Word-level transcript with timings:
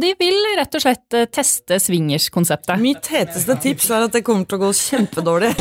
de 0.00 0.14
vil 0.18 0.36
rett 0.58 0.74
og 0.76 0.82
slett 0.82 1.16
eh, 1.16 1.28
teste 1.28 1.78
swingers-konseptet. 1.82 2.80
Mitt 2.80 3.10
heteste 3.12 3.56
tips 3.60 3.90
er 3.90 4.06
at 4.08 4.16
det 4.16 4.24
kommer 4.26 4.48
til 4.48 4.60
å 4.60 4.66
gå 4.66 4.72
kjempedårlig. 4.80 5.52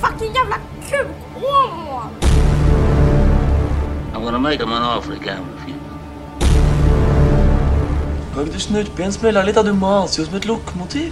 Fucking 0.00 0.34
jävla 0.34 0.58
kukhål! 0.88 1.70
I'm 4.14 4.24
gonna 4.24 4.38
make 4.38 4.60
him 4.60 4.72
an 4.72 4.82
offer 4.82 5.12
he 5.12 5.18
can't 5.18 5.44
refuse. 5.54 5.76
Kan 8.34 8.46
ikke 8.46 8.52
du 8.52 8.60
snurpe 8.60 9.02
i 9.02 9.06
en 9.08 9.12
smella 9.12 9.42
litt? 9.44 9.58
da? 9.58 9.64
Du 9.66 9.74
maser 9.74 10.22
jo 10.22 10.28
som 10.28 10.38
et 10.38 10.46
lokomotiv. 10.46 11.10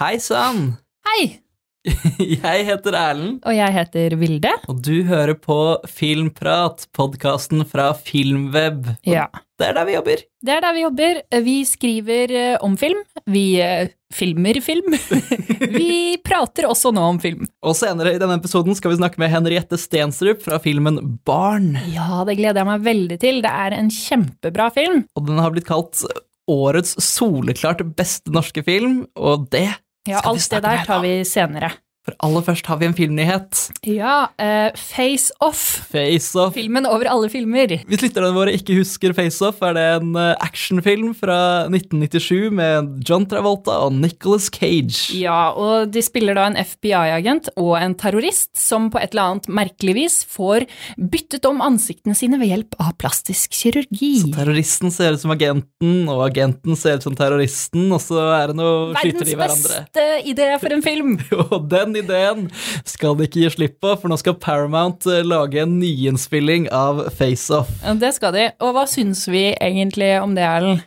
Hei 0.00 0.18
sann! 0.18 0.74
Hei! 1.06 1.49
Jeg 2.20 2.64
heter 2.68 2.92
Erlend, 2.92 3.38
Og 3.48 3.54
jeg 3.56 3.72
heter 3.72 4.16
Vilde. 4.20 4.50
og 4.68 4.82
du 4.84 5.02
hører 5.08 5.32
på 5.40 5.78
Filmprat, 5.88 6.84
podkasten 6.96 7.64
fra 7.68 7.94
Filmweb. 7.96 8.90
Ja. 9.08 9.30
Det 9.56 9.70
er 9.70 9.76
der 9.76 9.88
vi 9.88 9.94
jobber. 9.94 10.20
Det 10.44 10.52
er 10.54 10.60
der 10.64 10.76
vi 10.76 10.84
jobber. 10.84 11.18
Vi 11.44 11.56
skriver 11.68 12.32
eh, 12.36 12.58
om 12.64 12.76
film. 12.80 13.00
Vi 13.28 13.44
eh, 13.60 13.90
filmer 14.12 14.60
film. 14.64 14.96
vi 15.78 16.16
prater 16.24 16.68
også 16.68 16.92
nå 16.96 17.04
om 17.14 17.20
film. 17.20 17.44
Og 17.64 17.76
senere 17.76 18.14
i 18.16 18.20
denne 18.20 18.38
episoden 18.40 18.76
skal 18.76 18.92
vi 18.92 19.00
snakke 19.00 19.20
med 19.20 19.32
Henriette 19.32 19.80
Stensrup 19.80 20.40
fra 20.44 20.60
filmen 20.60 21.00
Barn. 21.28 21.74
Ja, 21.92 22.24
det 22.28 22.38
gleder 22.40 22.62
jeg 22.62 22.70
meg 22.72 22.88
veldig 22.88 23.20
til. 23.24 23.44
Det 23.44 23.52
er 23.66 23.76
en 23.76 23.92
kjempebra 23.92 24.70
film. 24.76 25.04
Og 25.16 25.28
den 25.28 25.40
har 25.40 25.52
blitt 25.52 25.68
kalt 25.68 26.04
årets 26.50 26.96
soleklart 27.04 27.84
beste 27.96 28.32
norske 28.34 28.64
film, 28.66 29.04
og 29.16 29.48
det 29.52 29.68
Ja, 30.08 30.20
alt 30.24 30.50
det 30.50 30.62
der 30.64 30.84
tar 30.84 31.00
vi 31.04 31.24
senere. 31.24 31.70
For 32.06 32.16
aller 32.24 32.44
først 32.46 32.64
har 32.70 32.78
vi 32.80 32.86
en 32.88 32.94
filmnyhet. 32.96 33.58
Ja, 33.84 34.30
uh, 34.40 34.70
Face 34.78 35.34
Off. 35.44 35.60
Face 35.92 36.32
Off. 36.40 36.54
Filmen 36.56 36.86
over 36.88 37.04
alle 37.12 37.28
filmer. 37.32 37.74
Hvis 37.88 38.00
lytterne 38.06 38.30
våre 38.32 38.54
ikke 38.56 38.78
husker 38.78 39.12
Face 39.16 39.44
Off, 39.44 39.60
er 39.66 39.74
det 39.76 39.84
en 39.98 40.14
eh, 40.16 40.30
actionfilm 40.40 41.10
fra 41.18 41.36
1997 41.68 42.48
med 42.56 42.88
John 43.06 43.26
Travolta 43.28 43.76
og 43.84 43.92
Nicolas 43.98 44.48
Cage. 44.52 45.10
Ja, 45.18 45.50
og 45.52 45.90
de 45.92 46.02
spiller 46.04 46.38
da 46.38 46.46
en 46.48 46.56
FBI-agent 46.60 47.50
og 47.60 47.74
en 47.78 47.94
terrorist 48.00 48.50
som 48.58 48.88
på 48.92 49.00
et 49.02 49.12
eller 49.12 49.34
annet 49.34 49.50
merkelig 49.60 49.94
vis 49.98 50.16
får 50.30 50.66
byttet 50.96 51.46
om 51.50 51.60
ansiktene 51.64 52.16
sine 52.16 52.40
ved 52.40 52.52
hjelp 52.54 52.78
av 52.80 52.94
plastisk 53.00 53.52
kirurgi. 53.60 54.12
Så 54.24 54.32
Terroristen 54.34 54.94
ser 54.94 55.18
ut 55.18 55.22
som 55.22 55.34
agenten, 55.34 56.00
og 56.10 56.24
agenten 56.30 56.78
ser 56.80 56.96
ut 57.00 57.06
som 57.06 57.16
terroristen, 57.18 57.86
og 57.92 58.00
så 58.02 58.24
er 58.38 58.52
det 58.54 58.58
noe 58.60 58.96
skyter 58.96 59.20
Verdens 59.20 59.30
de 59.30 59.38
hverandre. 59.42 59.82
beste 59.84 60.08
idé 60.32 60.50
for 60.62 60.76
en 60.78 60.84
film! 60.86 61.16
Og 61.50 61.64
den 61.70 61.89
ideen 61.98 62.48
skal 62.84 63.16
de 63.18 63.26
ikke 63.28 63.44
gi 63.44 63.54
slipp 63.56 63.78
på, 63.82 63.94
for 64.00 64.10
nå 64.12 64.18
skal 64.20 64.38
Paramount 64.40 65.08
eh, 65.10 65.24
lage 65.26 65.62
en 65.62 65.78
nyinnspilling 65.80 66.68
av 66.74 67.06
Face 67.16 67.50
Off. 67.54 67.72
Det 68.00 68.12
skal 68.16 68.36
de. 68.36 68.46
Og 68.62 68.76
hva 68.76 68.86
syns 68.90 69.26
vi 69.30 69.50
egentlig 69.54 70.14
om 70.20 70.36
det, 70.36 70.46
Erlend? 70.46 70.86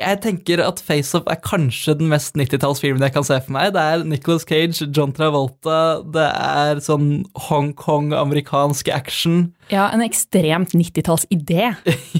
Jeg 0.00 0.20
tenker 0.24 0.62
at 0.64 0.80
Face 0.84 1.16
Off 1.16 1.28
er 1.30 1.38
kanskje 1.44 1.94
den 2.00 2.08
mest 2.10 2.36
90-tallsfilmen 2.38 3.04
jeg 3.04 3.14
kan 3.14 3.26
se 3.26 3.36
for 3.44 3.54
meg. 3.54 3.74
Det 3.76 3.82
er 3.82 4.04
Nicolas 4.08 4.46
Cage, 4.48 4.88
John 4.96 5.12
Travolta, 5.16 6.00
det 6.14 6.26
er 6.26 6.80
sånn 6.84 7.26
Hongkong-amerikansk 7.48 8.90
action. 8.94 9.50
Ja, 9.70 9.86
en 9.94 10.02
ekstremt 10.02 10.72
90-tallsidé, 10.74 11.70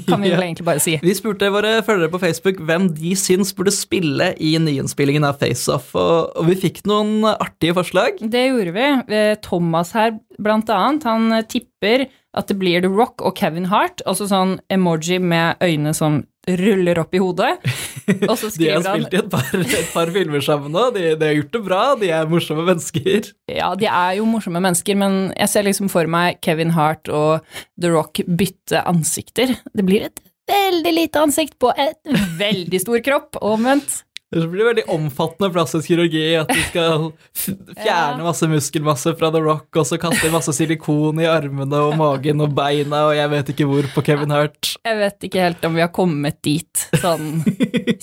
kan 0.06 0.22
vi 0.22 0.30
vel 0.34 0.44
egentlig 0.44 0.68
bare 0.68 0.82
si. 0.82 0.98
Vi 1.02 1.16
spurte 1.18 1.50
våre 1.52 1.78
følgere 1.86 2.12
på 2.12 2.22
Facebook 2.22 2.60
hvem 2.68 2.90
de 2.94 3.16
syns 3.18 3.54
burde 3.56 3.74
spille 3.74 4.32
i 4.38 4.54
nyinnspillingen 4.60 5.26
av 5.26 5.40
Face 5.40 5.66
Off, 5.72 5.90
og, 5.98 6.30
og 6.36 6.50
vi 6.50 6.58
fikk 6.68 6.84
noen 6.90 7.24
artige 7.32 7.76
forslag. 7.80 8.20
Det 8.20 8.46
gjorde 8.50 8.76
vi. 8.76 8.88
Eh, 9.16 9.34
Thomas 9.42 9.94
her, 9.96 10.14
blant 10.40 10.70
annet, 10.72 11.08
han 11.08 11.40
tipper 11.50 12.06
at 12.36 12.46
det 12.46 12.60
blir 12.60 12.84
The 12.84 12.90
Rock 12.92 13.24
og 13.26 13.34
Kevin 13.38 13.66
Hart, 13.72 14.04
altså 14.06 14.28
sånn 14.30 14.58
emoji 14.70 15.18
med 15.18 15.58
øyne 15.64 15.94
som 15.96 16.22
ruller 16.48 17.00
opp 17.02 17.14
i 17.14 17.20
hodet. 17.20 17.50
Og 18.30 18.36
så 18.38 18.50
skriver 18.52 18.80
han 18.80 18.84
De 18.84 18.88
har 18.88 18.96
spilt 18.96 19.14
i 19.14 19.20
et 19.20 19.30
par, 19.32 19.50
et 19.60 19.92
par 19.92 20.12
filmer 20.14 20.44
sammen 20.44 20.72
nå, 20.74 20.86
de, 20.96 21.04
de 21.20 21.28
har 21.28 21.36
gjort 21.36 21.52
det 21.56 21.62
bra, 21.66 21.82
de 22.00 22.10
er 22.16 22.30
morsomme 22.30 22.64
mennesker. 22.68 23.30
Ja, 23.52 23.72
de 23.78 23.88
er 23.90 24.16
jo 24.20 24.28
morsomme 24.28 24.62
mennesker, 24.64 24.98
men 25.00 25.20
jeg 25.36 25.52
ser 25.52 25.68
liksom 25.68 25.90
for 25.92 26.10
meg 26.10 26.40
Kevin 26.44 26.74
Hart 26.76 27.10
og 27.12 27.46
The 27.80 27.92
Rock 27.92 28.22
bytte 28.26 28.84
ansikter. 28.88 29.56
Det 29.76 29.86
blir 29.86 30.08
et 30.08 30.22
veldig 30.50 30.92
lite 30.96 31.22
ansikt 31.22 31.58
på 31.62 31.72
et 31.78 32.14
veldig 32.40 32.80
stor 32.82 33.02
kropp, 33.06 33.38
omvendt. 33.44 34.00
Det 34.30 34.44
blir 34.46 34.68
veldig 34.68 34.84
omfattende 34.94 35.48
plastisk 35.50 35.88
kirurgi, 35.90 36.22
at 36.38 36.50
du 36.50 36.60
skal 36.68 37.06
fjerne 37.34 38.22
masse 38.22 38.46
muskelmasse 38.46 39.16
fra 39.18 39.30
The 39.34 39.40
Rock, 39.42 39.66
og 39.74 39.88
så 39.88 39.98
kaste 39.98 40.30
masse 40.30 40.54
silikon 40.54 41.18
i 41.18 41.26
armene 41.26 41.80
og 41.88 41.96
magen 41.98 42.44
og 42.44 42.54
beina, 42.54 43.08
og 43.08 43.16
jeg 43.18 43.32
vet 43.32 43.50
ikke 43.50 43.66
hvor 43.66 43.88
på 43.96 44.04
Kevin 44.06 44.30
Hart. 44.30 44.76
Jeg 44.86 45.00
vet 45.00 45.26
ikke 45.26 45.42
helt 45.48 45.66
om 45.66 45.74
vi 45.74 45.82
har 45.82 45.90
kommet 45.96 46.38
dit, 46.46 46.84
sånn 47.02 47.42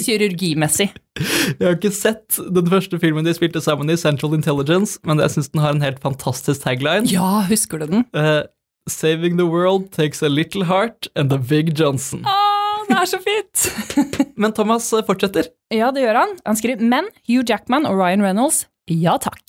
kirurgimessig. 0.03 0.89
Jeg 1.17 1.63
har 1.63 1.79
ikke 1.79 1.95
sett 1.95 2.41
den 2.53 2.67
første 2.75 2.99
filmen 2.99 3.23
de 3.23 3.31
spilte 3.37 3.63
sammen 3.63 3.87
i, 3.87 3.95
Central 3.97 4.35
Intelligence, 4.35 4.99
men 5.07 5.23
jeg 5.23 5.31
syns 5.37 5.49
den 5.55 5.63
har 5.63 5.77
en 5.77 5.85
helt 5.85 6.03
fantastisk 6.03 6.67
tagline. 6.67 7.07
Ja, 7.07 7.47
husker 7.47 7.79
du 7.79 7.87
den? 7.87 8.05
Uh, 8.11 8.43
Saving 8.87 9.39
the 9.39 9.47
world 9.47 9.91
takes 9.91 10.21
a 10.21 10.29
little 10.29 10.63
heart 10.65 11.07
and 11.15 11.31
a 11.31 11.37
big 11.37 11.73
Johnson. 11.75 12.27
Å, 12.27 12.56
det 12.87 12.97
er 12.97 13.09
så 13.09 13.19
fint! 13.23 13.65
Men 14.41 14.53
Thomas 14.55 14.89
eh, 14.93 15.05
fortsetter. 15.07 15.49
Ja, 15.73 15.91
det 15.93 16.05
gjør 16.05 16.21
han. 16.23 16.35
Han 16.47 16.59
skriver 16.59 16.83
Men 16.83 17.09
Hugh 17.29 17.45
Jackman 17.47 17.87
og 17.89 17.99
Ryan 17.99 18.23
Reynolds, 18.25 18.65
ja 18.91 19.17
takk. 19.21 19.43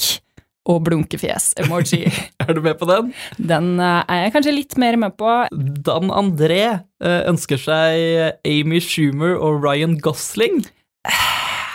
Og 0.69 0.82
blunkefjes-emoji. 0.84 2.10
Er 2.44 2.56
du 2.56 2.60
med 2.65 2.76
på 2.81 2.88
den? 2.91 3.12
Den 3.38 3.76
eh, 3.81 4.03
er 4.04 4.25
jeg 4.26 4.34
kanskje 4.37 4.56
litt 4.56 4.78
mer 4.81 4.99
med 5.00 5.16
på. 5.21 5.38
Dan 5.87 6.12
André 6.12 6.62
eh, 6.69 7.21
ønsker 7.31 7.60
seg 7.60 8.38
Amy 8.49 8.82
Schumer 8.84 9.38
og 9.38 9.62
Ryan 9.65 9.97
Gosling. 10.05 10.65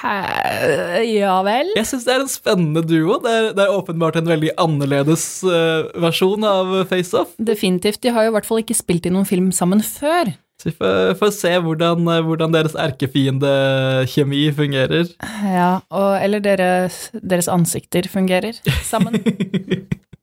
Ja 0.04 1.38
vel? 1.46 1.70
Jeg 1.78 1.88
syns 1.88 2.04
det 2.04 2.12
er 2.12 2.24
en 2.26 2.32
spennende 2.32 2.84
duo. 2.84 3.18
Det 3.24 3.32
er, 3.32 3.50
det 3.56 3.64
er 3.64 3.76
åpenbart 3.76 4.18
en 4.20 4.28
veldig 4.28 4.52
annerledes 4.60 5.26
uh, 5.48 5.88
versjon 6.04 6.44
av 6.48 6.74
Face 6.90 7.16
Off. 7.18 7.32
Definitivt. 7.40 8.02
De 8.04 8.12
har 8.12 8.28
jo 8.28 8.34
i 8.34 8.36
hvert 8.36 8.50
fall 8.50 8.60
ikke 8.64 8.78
spilt 8.78 9.08
i 9.08 9.14
noen 9.14 9.28
film 9.30 9.52
sammen 9.56 9.84
før. 9.86 10.34
Så 10.62 10.70
vi 10.70 10.76
får, 10.78 11.16
får 11.20 11.32
se 11.36 11.52
hvordan, 11.66 12.08
eh, 12.14 12.22
hvordan 12.24 12.54
deres 12.56 12.76
erkefiendekjemi 12.80 14.46
fungerer. 14.56 15.10
Ja, 15.50 15.72
og, 15.90 16.12
eller 16.22 16.44
deres, 16.44 17.08
deres 17.20 17.50
ansikter 17.52 18.08
fungerer 18.12 18.60
sammen. 18.86 19.20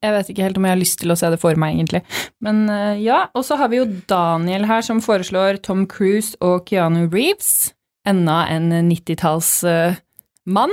Jeg 0.00 0.14
vet 0.14 0.30
ikke 0.32 0.44
helt 0.46 0.56
om 0.56 0.64
jeg 0.64 0.72
har 0.72 0.78
lyst 0.80 0.96
til 1.02 1.12
å 1.12 1.14
se 1.20 1.28
det 1.28 1.36
for 1.42 1.58
meg, 1.60 1.74
egentlig. 1.76 2.00
Men 2.40 2.62
eh, 2.72 3.02
ja, 3.04 3.26
og 3.36 3.44
så 3.44 3.58
har 3.60 3.68
vi 3.68 3.82
jo 3.82 3.88
Daniel 4.08 4.64
her 4.64 4.80
som 4.86 5.02
foreslår 5.04 5.60
Tom 5.60 5.82
Cruise 5.84 6.38
og 6.40 6.64
Keanu 6.70 7.02
Reeves. 7.12 7.74
Enda 8.08 8.46
en 8.48 8.70
90-tallsmann. 10.48 10.72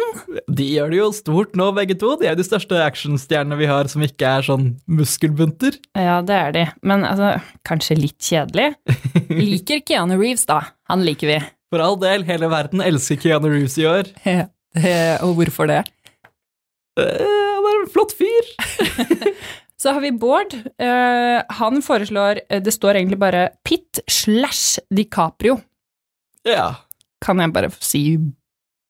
De 0.55 0.63
gjør 0.71 0.89
det 0.93 0.97
jo 0.99 1.07
stort 1.13 1.55
nå, 1.59 1.71
begge 1.75 1.95
to. 1.99 2.13
De 2.19 2.27
er 2.29 2.35
de 2.39 2.43
største 2.45 2.77
actionstjernene 2.83 3.57
vi 3.59 3.67
har 3.69 3.87
som 3.91 4.01
ikke 4.05 4.25
er 4.39 4.41
sånn 4.47 4.69
muskelbunter. 4.87 5.75
ja, 5.97 6.21
det 6.21 6.35
er 6.35 6.51
de. 6.55 6.65
Men 6.87 7.03
altså, 7.05 7.33
kanskje 7.67 7.97
litt 7.99 8.19
kjedelig. 8.23 8.69
Liker 9.29 9.81
Keanu 9.85 10.17
Reeves, 10.17 10.45
da. 10.47 10.61
Han 10.89 11.03
liker 11.05 11.27
vi. 11.27 11.39
For 11.69 11.83
all 11.83 11.97
del, 11.99 12.23
hele 12.23 12.47
verden 12.49 12.81
elsker 12.81 13.19
Keanu 13.19 13.49
Reeves 13.51 13.77
i 13.77 13.85
år. 13.89 14.07
Og 15.25 15.35
hvorfor 15.39 15.67
det? 15.67 15.83
Eh, 16.99 17.21
Han 17.57 17.65
er 17.67 17.79
en 17.83 17.91
flott 17.93 18.13
fyr. 18.17 18.51
Så 19.77 19.91
har 19.93 20.01
vi 20.01 20.09
Bård. 20.11 20.55
Eh, 20.81 21.37
han 21.59 21.83
foreslår 21.85 22.39
eh, 22.49 22.61
Det 22.65 22.71
står 22.73 22.97
egentlig 22.97 23.19
bare 23.21 23.43
Pitt 23.67 23.99
slash 24.09 24.79
DiCaprio. 24.89 25.59
Ja. 26.47 26.71
Kan 27.21 27.37
jeg 27.43 27.53
bare 27.53 27.69
si 27.81 28.01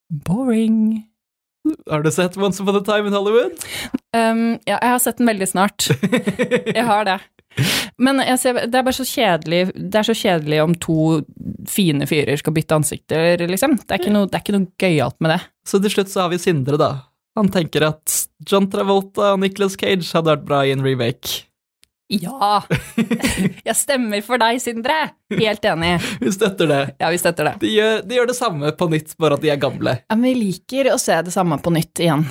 boring? 0.10 1.08
Har 1.90 2.04
du 2.04 2.12
sett 2.12 2.38
Once 2.38 2.64
Upon 2.64 2.76
a 2.80 2.84
Time 2.86 3.08
in 3.08 3.14
Hollywood? 3.14 3.58
Um, 4.16 4.60
ja, 4.66 4.78
jeg 4.78 4.94
har 4.94 5.02
sett 5.04 5.18
den 5.20 5.28
veldig 5.28 5.48
snart. 5.50 5.90
Jeg 6.78 6.86
har 6.86 7.08
det. 7.08 7.18
Men 7.98 8.22
ser, 8.38 8.60
det 8.70 8.78
er 8.78 8.86
bare 8.86 8.94
så 8.94 9.06
kjedelig 9.08 9.72
Det 9.74 9.98
er 9.98 10.06
så 10.06 10.14
kjedelig 10.14 10.60
om 10.62 10.76
to 10.78 10.98
fine 11.66 12.06
fyrer 12.06 12.38
skal 12.38 12.54
bytte 12.54 12.78
ansikter, 12.78 13.42
liksom. 13.50 13.80
Det 13.82 13.96
er 13.96 14.04
ikke 14.04 14.14
noe, 14.14 14.30
det 14.30 14.38
er 14.38 14.44
ikke 14.46 14.58
noe 14.60 14.70
gøyalt 14.84 15.18
med 15.24 15.34
det. 15.34 15.40
Så 15.68 15.82
til 15.82 15.96
slutt 15.96 16.14
så 16.14 16.24
har 16.24 16.34
vi 16.34 16.42
Sindre, 16.42 16.78
da. 16.80 16.92
Han 17.38 17.50
tenker 17.54 17.86
at 17.90 18.14
John 18.50 18.70
Travolta 18.72 19.34
og 19.34 19.42
Nicolas 19.44 19.78
Cage 19.78 20.06
hadde 20.14 20.32
vært 20.32 20.46
bra 20.48 20.64
i 20.66 20.74
en 20.74 20.86
remake. 20.86 21.48
Ja! 22.08 22.62
Jeg 23.68 23.76
stemmer 23.76 24.22
for 24.24 24.40
deg, 24.40 24.62
Sindre! 24.64 24.96
Helt 25.34 25.66
enig. 25.68 25.98
Vi 26.22 26.32
støtter 26.32 26.70
det. 26.72 26.84
Ja, 27.02 27.10
vi 27.12 27.20
støtter 27.20 27.50
det. 27.50 27.56
De 27.60 27.72
gjør, 27.74 28.00
de 28.08 28.16
gjør 28.16 28.30
det 28.30 28.38
samme 28.38 28.72
på 28.80 28.88
nytt, 28.94 29.12
bare 29.20 29.36
at 29.36 29.44
de 29.44 29.52
er 29.52 29.60
gamle. 29.60 29.98
Ja, 30.06 30.16
men 30.16 30.30
vi 30.30 30.38
liker 30.48 30.94
å 30.94 31.00
se 31.02 31.18
det 31.28 31.34
samme 31.36 31.60
på 31.60 31.74
nytt 31.76 32.00
igjen. 32.00 32.24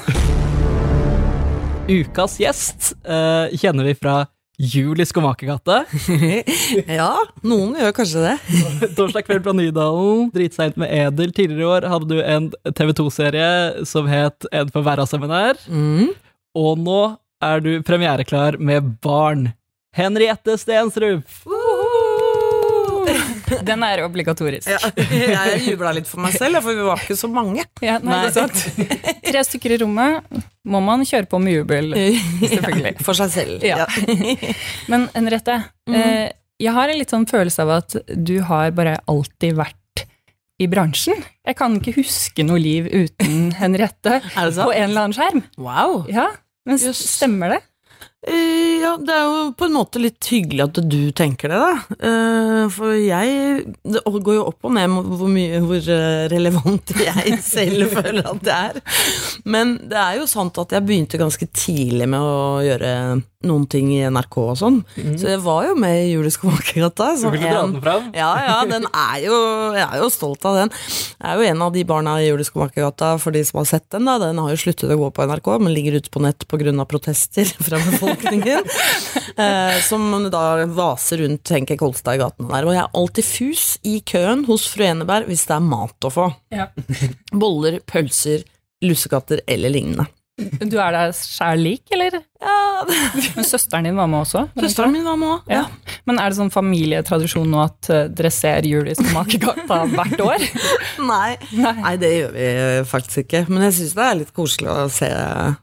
Ukas 1.98 2.38
gjest 2.40 2.94
uh, 3.04 3.52
kjenner 3.52 3.86
vi 3.86 3.94
fra 4.00 4.22
Jul 4.56 5.00
i 5.00 5.06
Skomakergata. 5.06 5.82
Ja, 6.98 7.10
noen 7.44 7.76
gjør 7.76 7.92
kanskje 7.98 8.24
det. 8.24 8.34
Torsdag 8.96 9.26
kveld 9.28 9.44
fra 9.44 9.52
Nydalen. 9.58 10.30
Dritseint 10.32 10.80
med 10.80 10.88
Edel. 10.88 11.36
Tidligere 11.36 11.60
i 11.60 11.68
år 11.74 11.88
hadde 11.92 12.08
du 12.08 12.22
en 12.24 12.48
TV2-serie 12.72 13.84
som 13.88 14.08
het 14.08 14.48
En 14.56 14.72
for 14.72 14.86
hverdagseminar. 14.86 15.60
Mm. 15.68 16.16
Og 16.56 16.80
nå 16.80 17.00
er 17.44 17.60
du 17.60 17.70
premiereklar 17.84 18.56
med 18.56 18.96
barn. 19.04 19.50
Henriette 19.96 20.58
Stensrup. 20.60 21.24
Den 23.66 23.82
er 23.86 24.02
obligatorisk. 24.04 24.68
Ja, 24.68 24.78
jeg 25.56 25.62
jubla 25.70 25.92
litt 25.96 26.08
for 26.10 26.20
meg 26.20 26.34
selv, 26.36 26.58
for 26.64 26.76
vi 26.76 26.84
var 26.84 27.00
ikke 27.00 27.16
så 27.18 27.30
mange. 27.30 27.64
Ja, 27.84 27.96
nei, 28.04 28.26
sant. 28.34 28.56
Tre 29.24 29.44
stykker 29.46 29.76
i 29.76 29.78
rommet 29.80 30.26
må 30.66 30.82
man 30.84 31.04
kjøre 31.06 31.28
på 31.30 31.40
med 31.42 31.60
jubel, 31.60 31.94
selvfølgelig. 32.42 32.96
For 33.06 33.16
seg 33.18 33.32
selv. 33.32 33.64
Ja. 33.66 33.86
Men 34.90 35.08
Henriette, 35.14 35.60
eh, 35.88 36.26
jeg 36.60 36.74
har 36.76 36.92
en 36.92 37.00
litt 37.00 37.14
sånn 37.14 37.28
følelse 37.30 37.64
av 37.64 37.72
at 37.78 37.96
du 38.12 38.36
har 38.50 38.74
bare 38.76 38.98
alltid 39.08 39.56
vært 39.58 40.04
i 40.60 40.68
bransjen. 40.72 41.22
Jeg 41.46 41.56
kan 41.58 41.78
ikke 41.78 41.96
huske 42.00 42.44
noe 42.46 42.60
liv 42.60 42.88
uten 42.92 43.50
Henriette 43.56 44.20
på 44.34 44.68
en 44.72 44.90
eller 44.90 45.06
annen 45.06 45.16
skjerm. 45.16 45.42
Wow. 45.60 46.04
Ja, 46.12 46.30
men 46.68 46.80
stemmer 46.80 47.56
det? 47.56 47.62
Eh, 48.26 48.80
ja, 48.82 48.96
det 48.98 49.14
er 49.14 49.26
jo 49.26 49.42
på 49.54 49.68
en 49.68 49.76
måte 49.76 50.00
litt 50.02 50.26
hyggelig 50.32 50.64
at 50.64 50.80
du 50.90 50.98
tenker 51.16 51.52
det, 51.52 51.60
da. 51.62 51.98
Eh, 52.10 52.62
for 52.74 52.96
jeg 52.98 53.76
Det 53.86 54.02
går 54.02 54.38
jo 54.38 54.46
opp 54.48 54.66
og 54.66 54.74
ned 54.74 54.90
med 54.90 55.12
hvor 55.20 55.30
mye 55.30 55.60
hvor 55.62 55.90
eh, 55.94 56.26
relevant 56.32 56.94
jeg 57.06 57.38
selv 57.46 57.94
føler 57.94 58.26
at 58.26 58.42
det 58.42 58.56
er. 58.56 58.82
Men 59.46 59.76
det 59.86 60.00
er 60.00 60.18
jo 60.20 60.26
sant 60.30 60.58
at 60.58 60.74
jeg 60.74 60.86
begynte 60.86 61.22
ganske 61.22 61.48
tidlig 61.54 62.10
med 62.10 62.20
å 62.22 62.64
gjøre 62.66 62.92
noen 63.46 63.66
ting 63.70 63.92
i 63.94 64.00
NRK 64.10 64.36
og 64.42 64.56
sånn. 64.58 64.80
Så 65.20 65.28
jeg 65.30 65.40
var 65.44 65.68
jo 65.68 65.76
med 65.78 65.94
i 66.00 66.14
Juleskomakergata. 66.16 67.12
Du 67.14 67.20
som 67.20 67.36
dra 67.36 67.52
den 67.60 67.76
fram? 67.84 68.08
Ja, 68.16 68.30
ja, 68.42 68.56
den 68.66 68.88
er 68.90 69.20
jo 69.22 69.36
Jeg 69.76 69.84
er 69.84 70.00
jo 70.02 70.08
stolt 70.10 70.42
av 70.48 70.58
den. 70.58 70.72
Jeg 70.72 71.28
er 71.30 71.38
jo 71.38 71.46
en 71.52 71.62
av 71.68 71.74
de 71.76 71.84
barna 71.86 72.16
i 72.22 72.26
Juleskomakergata, 72.26 73.12
for 73.22 73.36
de 73.36 73.44
som 73.46 73.60
har 73.60 73.68
sett 73.70 73.86
den, 73.94 74.08
da. 74.08 74.16
Den 74.22 74.40
har 74.42 74.50
jo 74.50 74.58
sluttet 74.64 74.90
å 74.90 74.98
gå 74.98 75.12
på 75.14 75.28
NRK, 75.30 75.52
men 75.62 75.76
ligger 75.76 76.00
ute 76.00 76.10
på 76.10 76.24
nett 76.24 76.48
pga. 76.50 76.74
protester 76.90 77.46
fra 77.68 77.78
befolkningen. 77.78 78.15
eh, 79.44 79.78
som 79.86 80.08
da 80.32 80.44
vaser 80.70 81.22
rundt 81.22 81.52
Henke 81.52 81.76
Kolstad 81.80 82.18
i 82.18 82.22
gatene 82.22 82.50
der. 82.50 82.66
Og 82.66 82.76
jeg 82.76 82.82
er 82.82 83.00
alltid 83.02 83.28
fus 83.28 83.64
i 83.86 83.98
køen 84.06 84.44
hos 84.48 84.66
fru 84.72 84.86
Eneberg 84.88 85.30
hvis 85.30 85.46
det 85.48 85.56
er 85.58 85.66
mat 85.66 86.08
å 86.08 86.12
få. 86.12 86.28
Ja. 86.54 86.70
Boller, 87.32 87.80
pølser, 87.86 88.46
lussekatter 88.84 89.42
eller 89.46 89.72
lignende. 89.72 90.08
Du 90.70 90.76
er 90.76 90.92
deg 90.92 91.14
sjæl 91.16 91.62
lik, 91.64 91.82
eller? 91.96 92.18
Ja, 92.36 92.84
Men 93.36 93.46
søsteren 93.48 93.86
din 93.88 93.96
var 93.96 94.08
med 94.10 94.20
også? 94.26 94.42
Søsteren 94.60 94.92
min 94.92 95.06
var 95.06 95.16
med 95.16 95.30
òg. 95.32 95.46
Ja. 95.48 95.62
Men 96.06 96.18
er 96.20 96.28
det 96.30 96.36
sånn 96.38 96.50
familietradisjon 96.52 97.48
nå 97.50 97.62
at 97.64 97.88
eh, 97.92 98.02
dere 98.12 98.30
ser 98.34 98.66
jul 98.68 98.90
i 98.90 98.94
Skomakergata 98.98 99.78
hvert 99.94 100.20
år? 100.20 100.44
Nei. 101.06 101.30
Nei. 101.56 101.72
Nei, 101.80 101.94
det 102.02 102.10
gjør 102.12 102.34
vi 102.36 102.48
faktisk 102.90 103.22
ikke. 103.24 103.42
Men 103.48 103.64
jeg 103.66 103.76
syns 103.78 103.94
det 103.96 104.04
er 104.04 104.18
litt 104.20 104.34
koselig 104.36 104.68
å 104.74 104.84
se 104.92 105.08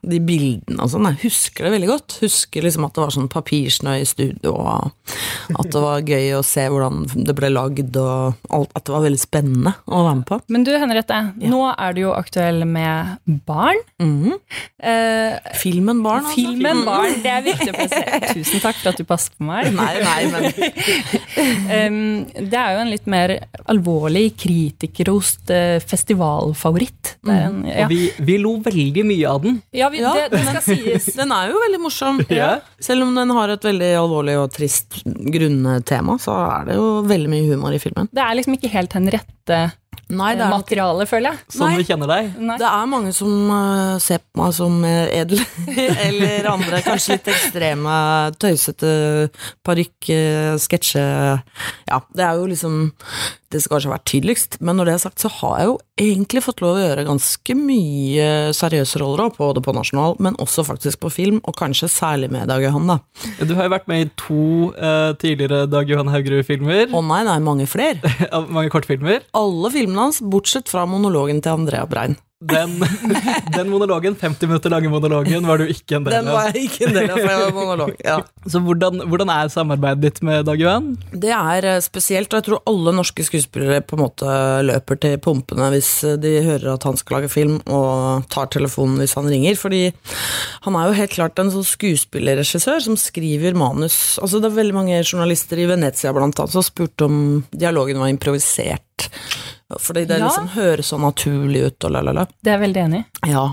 de 0.09 0.19
bildene 0.25 0.81
og 0.81 0.89
sånn. 0.95 1.05
Jeg 1.13 1.21
husker 1.27 1.67
det 1.69 1.73
veldig 1.75 1.91
godt. 1.93 2.17
Husker 2.23 2.65
liksom 2.65 2.87
at 2.89 2.97
det 2.97 3.05
var 3.05 3.13
sånn 3.19 3.29
papirsnø 3.31 3.93
i 4.01 4.09
studio, 4.09 4.55
og 4.57 5.53
at 5.53 5.69
det 5.75 5.83
var 5.85 6.01
gøy 6.09 6.33
å 6.39 6.41
se 6.47 6.65
hvordan 6.73 7.03
det 7.29 7.37
ble 7.37 7.51
lagd, 7.53 7.93
og 8.01 8.49
alt, 8.49 8.73
at 8.73 8.87
det 8.89 8.95
var 8.97 9.05
veldig 9.05 9.21
spennende 9.21 9.75
å 9.85 10.01
være 10.07 10.17
med 10.23 10.27
på. 10.31 10.41
Men 10.57 10.65
du 10.65 10.73
Henriette, 10.73 11.21
nå 11.45 11.61
er 11.75 11.93
du 11.95 12.03
jo 12.07 12.17
aktuell 12.17 12.63
med 12.65 13.21
barn. 13.45 13.85
Mhm. 14.01 14.39
Eh, 14.83 15.53
Filmen 15.59 16.01
Barn, 16.03 16.25
altså. 16.27 16.35
filmen 16.35 16.83
Barn, 16.87 17.13
det 17.23 17.31
er 17.31 17.43
viktig 17.45 17.69
å 17.71 17.75
presisere. 17.77 18.19
Tusen 18.37 18.63
takk 18.63 18.79
for 18.81 18.91
at 18.93 18.99
du 18.99 19.05
passet 19.07 19.35
på 19.39 19.47
meg. 19.47 19.69
Nei, 19.75 19.93
nei, 20.03 20.21
men 20.31 20.47
um, 21.93 21.99
det 22.37 22.59
er 22.59 22.75
jo 22.75 22.81
en 22.83 22.91
litt 22.91 23.07
mer 23.09 23.35
alvorlig 23.71 24.25
kritikerost 24.39 25.51
eh, 25.53 25.77
festivalfavoritt. 25.83 27.15
Det 27.23 27.33
er 27.37 27.45
en, 27.49 27.61
ja. 27.67 27.85
Og 27.85 27.93
vi, 27.93 28.01
vi 28.27 28.37
lo 28.41 28.55
veldig 28.65 29.05
mye 29.07 29.29
av 29.31 29.43
den. 29.45 29.59
ja, 29.75 29.89
vi, 29.93 30.01
Ja. 30.03 30.13
det, 30.17 30.29
det 30.35 30.43
skal 30.49 30.65
sies. 30.67 31.09
den 31.19 31.31
er 31.35 31.51
jo 31.53 31.61
veldig 31.63 31.81
morsom. 31.83 32.23
Ja. 32.33 32.55
Selv 32.83 33.07
om 33.07 33.15
den 33.15 33.31
har 33.37 33.53
et 33.55 33.63
veldig 33.69 33.91
alvorlig 34.01 34.35
og 34.41 34.51
trist 34.55 35.01
grunntema, 35.05 36.17
så 36.21 36.35
er 36.59 36.71
det 36.71 36.79
jo 36.79 36.89
veldig 37.07 37.31
mye 37.31 37.47
humor 37.53 37.75
i 37.75 37.81
filmen. 37.83 38.09
Det 38.13 38.23
er 38.23 38.37
liksom 38.39 38.57
ikke 38.57 38.71
helt 38.73 38.93
Henriette-materiale, 38.97 39.79
Nei, 40.11 40.33
det 40.35 40.43
er 40.43 40.51
materiale, 40.51 41.05
føler 41.07 41.31
jeg. 41.31 41.53
Som 41.55 41.69
Nei. 41.69 41.77
vi 41.79 41.85
kjenner 41.87 42.09
deg. 42.11 42.33
Nei. 42.43 42.57
Det 42.59 42.67
er 42.67 42.89
mange 42.91 43.13
som 43.15 43.31
uh, 43.49 43.95
ser 44.03 44.19
på 44.19 44.41
meg 44.41 44.51
som 44.57 44.75
eh, 44.87 45.13
edel, 45.21 45.39
eller 46.07 46.49
andre 46.51 46.81
kanskje 46.85 47.17
litt 47.17 47.29
ekstreme, 47.33 47.95
tøysete 48.41 48.93
parykk, 49.65 50.11
sketsje 50.61 51.03
Ja, 51.03 52.01
det 52.13 52.25
er 52.27 52.41
jo 52.41 52.49
liksom 52.51 52.77
Det 53.53 53.61
skal 53.61 53.77
kanskje 53.77 53.91
vært 53.91 54.07
tydeligst, 54.09 54.57
men 54.65 54.79
når 54.79 54.89
det 54.89 54.93
er 54.95 55.01
sagt, 55.03 55.21
så 55.21 55.29
har 55.39 55.57
jeg 55.59 55.67
jo 55.69 55.75
egentlig 56.01 56.41
fått 56.41 56.63
lov 56.63 56.79
å 56.79 56.81
gjøre 56.81 57.05
ganske 57.05 57.55
mye 57.57 58.27
seriøse 58.57 59.01
roller, 59.01 59.29
både 59.37 59.61
på 59.61 59.75
nasjonal, 59.77 60.17
men 60.23 60.37
også 60.41 60.65
faktisk 60.65 61.03
på 61.03 61.11
film, 61.13 61.39
og 61.45 61.57
kanskje 61.59 61.91
særlig 61.91 62.31
med 62.33 62.49
Dag 62.49 62.65
Johan, 62.65 62.89
da. 62.89 62.97
Du 63.45 63.53
har 63.53 63.69
jo 63.69 63.75
vært 63.75 63.89
med 63.91 64.07
i 64.07 64.09
to 64.17 64.47
eh, 64.73 65.13
tidligere 65.21 65.67
Dag 65.69 65.91
Johan 65.91 66.09
Haugerud-filmer. 66.13 66.89
Å 66.89 67.05
nei, 67.05 67.21
nei, 67.29 67.39
mange 67.45 67.69
flere. 67.69 68.01
Mange 68.53 68.71
kortfilmer. 68.73 69.23
Alle 69.37 69.69
filmene 69.73 70.07
hans, 70.07 70.21
bortsett 70.25 70.71
fra 70.71 70.87
monologen 70.89 71.41
til 71.43 71.59
Andrea 71.59 71.85
Brein. 71.89 72.17
Den, 72.49 72.75
den 73.57 73.69
monologen, 73.71 74.15
50 74.19 74.49
minutter 74.49 74.73
lange 74.73 74.91
monologen, 74.91 75.45
var 75.47 75.61
du 75.61 75.69
ikke 75.71 75.97
en 75.97 76.07
del 76.07 76.15
av. 76.17 76.25
Den 76.25 76.33
var 76.33 76.49
jeg 76.51 76.67
ikke 76.67 76.87
en 76.89 76.97
del 76.97 77.09
av, 77.09 77.17
for 77.17 77.31
jeg 77.31 77.41
var 77.43 77.55
monolog. 77.57 77.93
Ja. 78.03 78.17
Så 78.51 78.59
hvordan, 78.63 79.05
hvordan 79.07 79.31
er 79.31 79.51
samarbeidet 79.53 80.03
ditt 80.03 80.21
med 80.27 80.43
Dag 80.49 80.59
Johan? 80.59 80.89
Det 81.11 81.31
er 81.31 81.67
eh, 81.69 81.79
spesielt, 81.83 82.31
og 82.33 82.41
jeg 82.41 82.47
tror 82.49 82.63
alle 82.69 82.95
norske 82.97 83.23
skuespillere 83.23 83.83
på 83.87 83.97
en 83.97 84.03
måte 84.03 84.37
løper 84.67 84.99
til 84.99 85.15
pumpene 85.23 85.69
hvis 85.73 85.91
eh, 86.07 86.17
de 86.19 86.33
hører 86.43 86.73
at 86.75 86.87
han 86.87 86.99
skal 86.99 87.19
lage 87.19 87.31
film, 87.31 87.59
og 87.71 88.27
tar 88.33 88.51
telefonen 88.53 88.99
hvis 89.01 89.15
han 89.19 89.29
ringer. 89.31 89.57
Fordi 89.59 89.83
han 90.67 90.79
er 90.79 90.89
jo 90.89 90.97
helt 90.99 91.15
klart 91.15 91.39
en 91.39 91.53
sånn 91.53 91.67
skuespillerregissør 91.67 92.83
som 92.89 92.99
skriver 92.99 93.55
manus. 93.57 94.17
Altså 94.21 94.43
Det 94.43 94.51
er 94.51 94.59
veldig 94.59 94.79
mange 94.81 95.03
journalister 95.03 95.61
i 95.61 95.69
Venezia 95.69 96.13
blant 96.15 96.39
annet 96.39 96.57
som 96.57 96.65
spurte 96.65 97.07
om 97.07 97.21
dialogen 97.51 98.01
var 98.01 98.11
improvisert. 98.11 98.83
Fordi 99.79 100.05
det 100.05 100.19
Ja. 100.19 100.27
liksom 100.27 100.51
høres 100.53 100.91
så 100.93 100.99
naturlig 101.01 101.63
ut 101.65 101.87
og 101.87 101.91
la, 101.95 102.01
la, 102.05 102.11
la. 102.19 102.25
Det 102.43 102.51
er 102.51 102.57
jeg 102.59 102.63
veldig 102.67 102.83
enig 102.83 103.01
i. 103.01 103.31
Ja, 103.33 103.45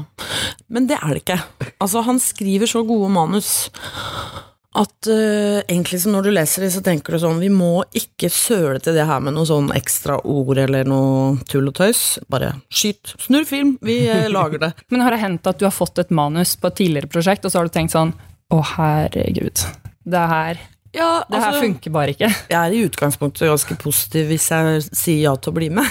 men 0.68 0.86
det 0.90 0.98
er 1.00 1.14
det 1.14 1.22
ikke. 1.24 1.40
Altså, 1.80 2.02
han 2.04 2.20
skriver 2.20 2.68
så 2.68 2.82
gode 2.86 3.08
manus 3.14 3.68
at 4.70 5.08
uh, 5.10 5.58
egentlig 5.66 5.98
så 5.98 6.12
når 6.12 6.22
du 6.28 6.30
leser 6.30 6.62
det, 6.62 6.68
så 6.70 6.80
tenker 6.86 7.16
du 7.16 7.18
sånn 7.18 7.40
Vi 7.42 7.48
må 7.50 7.82
ikke 7.98 8.28
søle 8.30 8.78
til 8.78 8.94
det 8.94 9.02
her 9.08 9.18
med 9.24 9.34
noe 9.34 9.48
sånn 9.48 9.72
ekstra 9.74 10.20
ord 10.22 10.60
eller 10.62 10.86
noe 10.86 11.40
tull 11.50 11.66
og 11.72 11.74
tøys. 11.74 12.20
Bare 12.30 12.52
skyt. 12.70 13.16
Snurr 13.18 13.48
film. 13.48 13.72
Vi 13.82 14.04
uh, 14.06 14.28
lager 14.30 14.62
det. 14.62 14.72
Men 14.94 15.02
har 15.02 15.16
det 15.16 15.24
hendt 15.24 15.50
at 15.50 15.58
du 15.58 15.66
har 15.66 15.74
fått 15.74 15.98
et 15.98 16.12
manus 16.14 16.54
på 16.60 16.70
et 16.70 16.78
tidligere 16.84 17.10
prosjekt, 17.10 17.44
og 17.44 17.50
så 17.50 17.58
har 17.58 17.66
du 17.70 17.74
tenkt 17.74 17.96
sånn 17.96 18.14
Å, 18.50 18.60
herregud. 18.76 19.64
Det 20.10 20.22
her, 20.36 20.62
Ja, 20.90 21.22
det 21.30 21.38
her 21.38 21.52
altså, 21.52 21.62
funker 21.62 21.92
bare 21.94 22.10
ikke. 22.16 22.28
jeg 22.50 22.56
er 22.58 22.72
i 22.74 22.80
utgangspunktet 22.82 23.46
ganske 23.46 23.76
positiv 23.78 24.26
hvis 24.26 24.48
jeg 24.50 24.80
sier 24.88 25.20
ja 25.28 25.34
til 25.38 25.52
å 25.52 25.54
bli 25.54 25.68
med. 25.70 25.86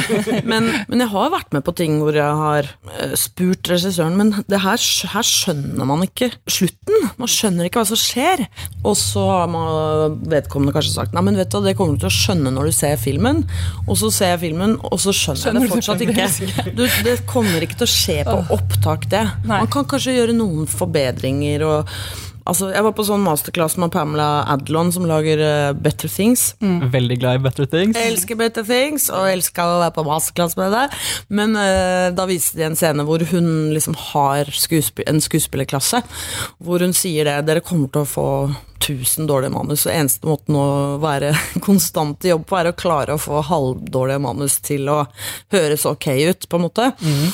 men, 0.50 0.68
men 0.86 1.02
jeg 1.02 1.10
har 1.10 1.32
vært 1.32 1.56
med 1.56 1.64
på 1.66 1.74
ting 1.74 1.96
hvor 1.98 2.14
jeg 2.14 2.36
har 2.38 2.68
eh, 2.94 3.16
spurt 3.18 3.66
regissøren, 3.72 4.14
men 4.20 4.30
det 4.46 4.60
her, 4.62 4.78
her 5.10 5.26
skjønner 5.26 5.88
man 5.90 6.04
ikke 6.06 6.30
slutten. 6.46 7.08
Man 7.18 7.30
skjønner 7.30 7.66
ikke 7.66 7.82
hva 7.82 7.88
som 7.90 7.98
skjer. 7.98 8.44
Og 8.86 8.94
så 9.00 9.24
har 9.26 9.50
man 9.50 10.20
vedkommende 10.30 10.74
kanskje 10.76 10.94
sagt 11.00 11.16
nei, 11.16 11.24
men 11.26 11.40
vet 11.40 11.50
du, 11.50 11.58
det 11.64 11.74
kommer 11.78 11.98
du 11.98 12.04
til 12.04 12.12
å 12.12 12.14
skjønne 12.14 12.52
når 12.54 12.70
du 12.70 12.76
ser 12.76 13.00
filmen. 13.00 13.42
Og 13.88 13.98
så 13.98 14.12
ser 14.14 14.36
jeg 14.36 14.44
filmen, 14.44 14.76
og 14.86 15.02
så 15.02 15.10
skjønner, 15.10 15.42
Skjønner 15.48 15.66
jeg 15.66 15.72
det 15.72 15.74
fortsatt 15.74 16.06
ikke. 16.06 16.70
Du, 16.78 16.84
det 17.08 17.16
kommer 17.30 17.66
ikke 17.66 17.80
til 17.82 17.88
å 17.88 17.90
skje 17.90 18.20
på 18.28 18.38
opptak, 18.54 19.08
det. 19.10 19.24
Nei. 19.48 19.64
Man 19.64 19.72
kan 19.72 19.90
kanskje 19.90 20.14
gjøre 20.14 20.36
noen 20.36 20.70
forbedringer 20.70 21.66
og 21.66 21.90
Altså, 22.44 22.68
jeg 22.74 22.84
var 22.84 22.92
på 22.92 23.06
sånn 23.08 23.22
masterclass 23.24 23.78
med 23.80 23.92
Pamela 23.94 24.44
Adlon, 24.52 24.90
som 24.92 25.06
lager 25.08 25.40
uh, 25.40 25.70
Better 25.72 26.10
Things. 26.12 26.50
Veldig 26.60 27.16
glad 27.22 27.38
i 27.38 27.44
Better 27.46 27.68
Things. 27.70 27.96
Jeg 27.96 28.12
elsker 28.12 28.36
Better 28.40 28.66
Things, 28.68 29.08
og 29.08 29.30
elska 29.30 29.64
å 29.64 29.78
være 29.80 29.94
på 29.96 30.04
masterclass 30.04 30.58
med 30.60 30.74
deg. 30.76 30.98
Men 31.32 31.56
uh, 31.56 32.12
da 32.12 32.28
viste 32.28 32.60
de 32.60 32.66
en 32.68 32.76
scene 32.76 33.06
hvor 33.08 33.24
hun 33.32 33.48
liksom 33.72 33.96
har 34.12 34.52
skuesp 34.52 35.00
en 35.08 35.24
skuespillerklasse. 35.24 36.02
Hvor 36.60 36.84
hun 36.84 36.92
sier 36.96 37.30
det 37.30 37.40
Dere 37.48 37.64
kommer 37.64 37.88
til 37.92 38.04
å 38.04 38.08
få 38.08 38.28
1000 38.78 39.28
dårlige 39.30 39.52
manus, 39.54 39.86
og 39.86 39.94
eneste 39.94 40.28
måten 40.28 40.56
å 40.58 40.64
være 41.02 41.32
konstant 41.66 42.24
i 42.26 42.32
jobb 42.32 42.44
på, 42.50 42.58
er 42.60 42.70
å 42.70 42.74
klare 42.76 43.14
å 43.16 43.20
få 43.20 43.40
halvdårlige 43.48 44.22
manus 44.24 44.58
til 44.64 44.88
å 44.92 44.98
høres 45.54 45.86
ok 45.88 46.06
ut, 46.30 46.48
på 46.50 46.58
en 46.60 46.64
måte. 46.66 46.88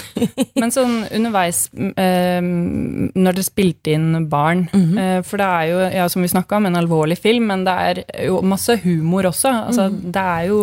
Men 0.61 0.75
sånn 0.75 1.01
underveis, 1.11 1.65
eh, 1.75 2.41
når 2.43 3.39
dere 3.39 3.47
spilte 3.47 3.95
inn 3.97 4.27
barn 4.31 4.67
eh, 4.71 5.21
For 5.27 5.41
det 5.41 5.47
er 5.47 5.65
jo, 5.71 5.79
ja, 5.97 6.07
som 6.13 6.23
vi 6.25 6.31
snakka 6.33 6.59
om, 6.59 6.69
en 6.71 6.79
alvorlig 6.81 7.17
film, 7.21 7.47
men 7.51 7.63
det 7.67 7.75
er 7.89 8.01
jo 8.27 8.41
masse 8.47 8.77
humor 8.85 9.27
også. 9.31 9.51
Altså, 9.71 9.89
Det 9.91 10.23
er 10.23 10.49
jo 10.51 10.61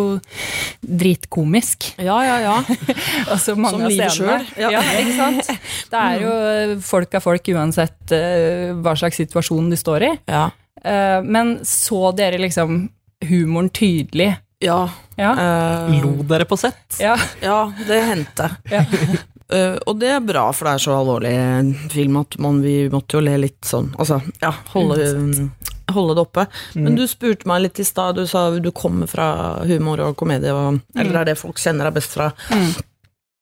dritkomisk. 0.82 1.92
Ja, 1.98 2.18
ja, 2.24 2.38
ja. 2.44 2.56
Altså, 3.32 3.54
Som 3.54 3.84
livet 3.86 4.14
sjøl. 4.14 4.46
ja. 4.58 4.70
Ja. 4.72 4.82
ikke 5.00 5.16
sant? 5.16 5.50
Det 5.92 6.00
er 6.04 6.22
jo 6.22 6.32
folk 6.84 7.14
av 7.18 7.24
folk 7.24 7.50
uansett 7.54 8.14
eh, 8.14 8.70
hva 8.78 8.94
slags 8.98 9.18
situasjon 9.20 9.70
de 9.72 9.78
står 9.80 10.08
i. 10.12 10.14
ja. 10.30 10.48
Eh, 10.84 11.22
men 11.24 11.58
så 11.66 12.12
dere 12.16 12.38
liksom 12.38 12.88
humoren 13.28 13.70
tydelig? 13.70 14.36
Ja. 14.58 14.90
Ja. 15.16 15.32
Uh, 15.86 16.02
Lo 16.02 16.22
dere 16.22 16.44
på 16.44 16.56
sett? 16.56 16.98
ja. 17.00 17.18
ja, 17.40 17.72
det 17.86 18.00
hendte. 18.00 18.50
ja. 18.70 18.84
Uh, 19.52 19.78
og 19.86 19.96
det 19.96 20.10
er 20.12 20.20
bra, 20.20 20.48
for 20.52 20.68
det 20.68 20.74
er 20.76 20.82
så 20.82 20.96
alvorlig 20.98 21.32
film 21.92 22.18
at 22.20 22.36
man, 22.42 22.60
vi 22.62 22.82
måtte 22.92 23.16
jo 23.16 23.24
le 23.24 23.36
litt 23.40 23.64
sånn. 23.64 23.92
Altså, 23.98 24.20
ja, 24.42 24.52
holde, 24.74 25.06
holde 25.94 26.18
det 26.18 26.24
oppe. 26.26 26.44
Men 26.74 26.98
du 26.98 27.06
spurte 27.08 27.48
meg 27.48 27.64
litt 27.64 27.80
i 27.80 27.86
stad, 27.86 28.18
du 28.18 28.28
sa 28.28 28.50
du 28.52 28.70
kommer 28.76 29.08
fra 29.10 29.30
humor 29.68 30.02
og 30.04 30.18
komedie, 30.20 30.52
og, 30.52 30.82
eller 30.94 31.14
det 31.14 31.22
er 31.22 31.30
det 31.32 31.38
folk 31.40 31.62
kjenner 31.62 31.88
deg 31.88 31.96
best 32.00 32.18
fra. 32.18 32.28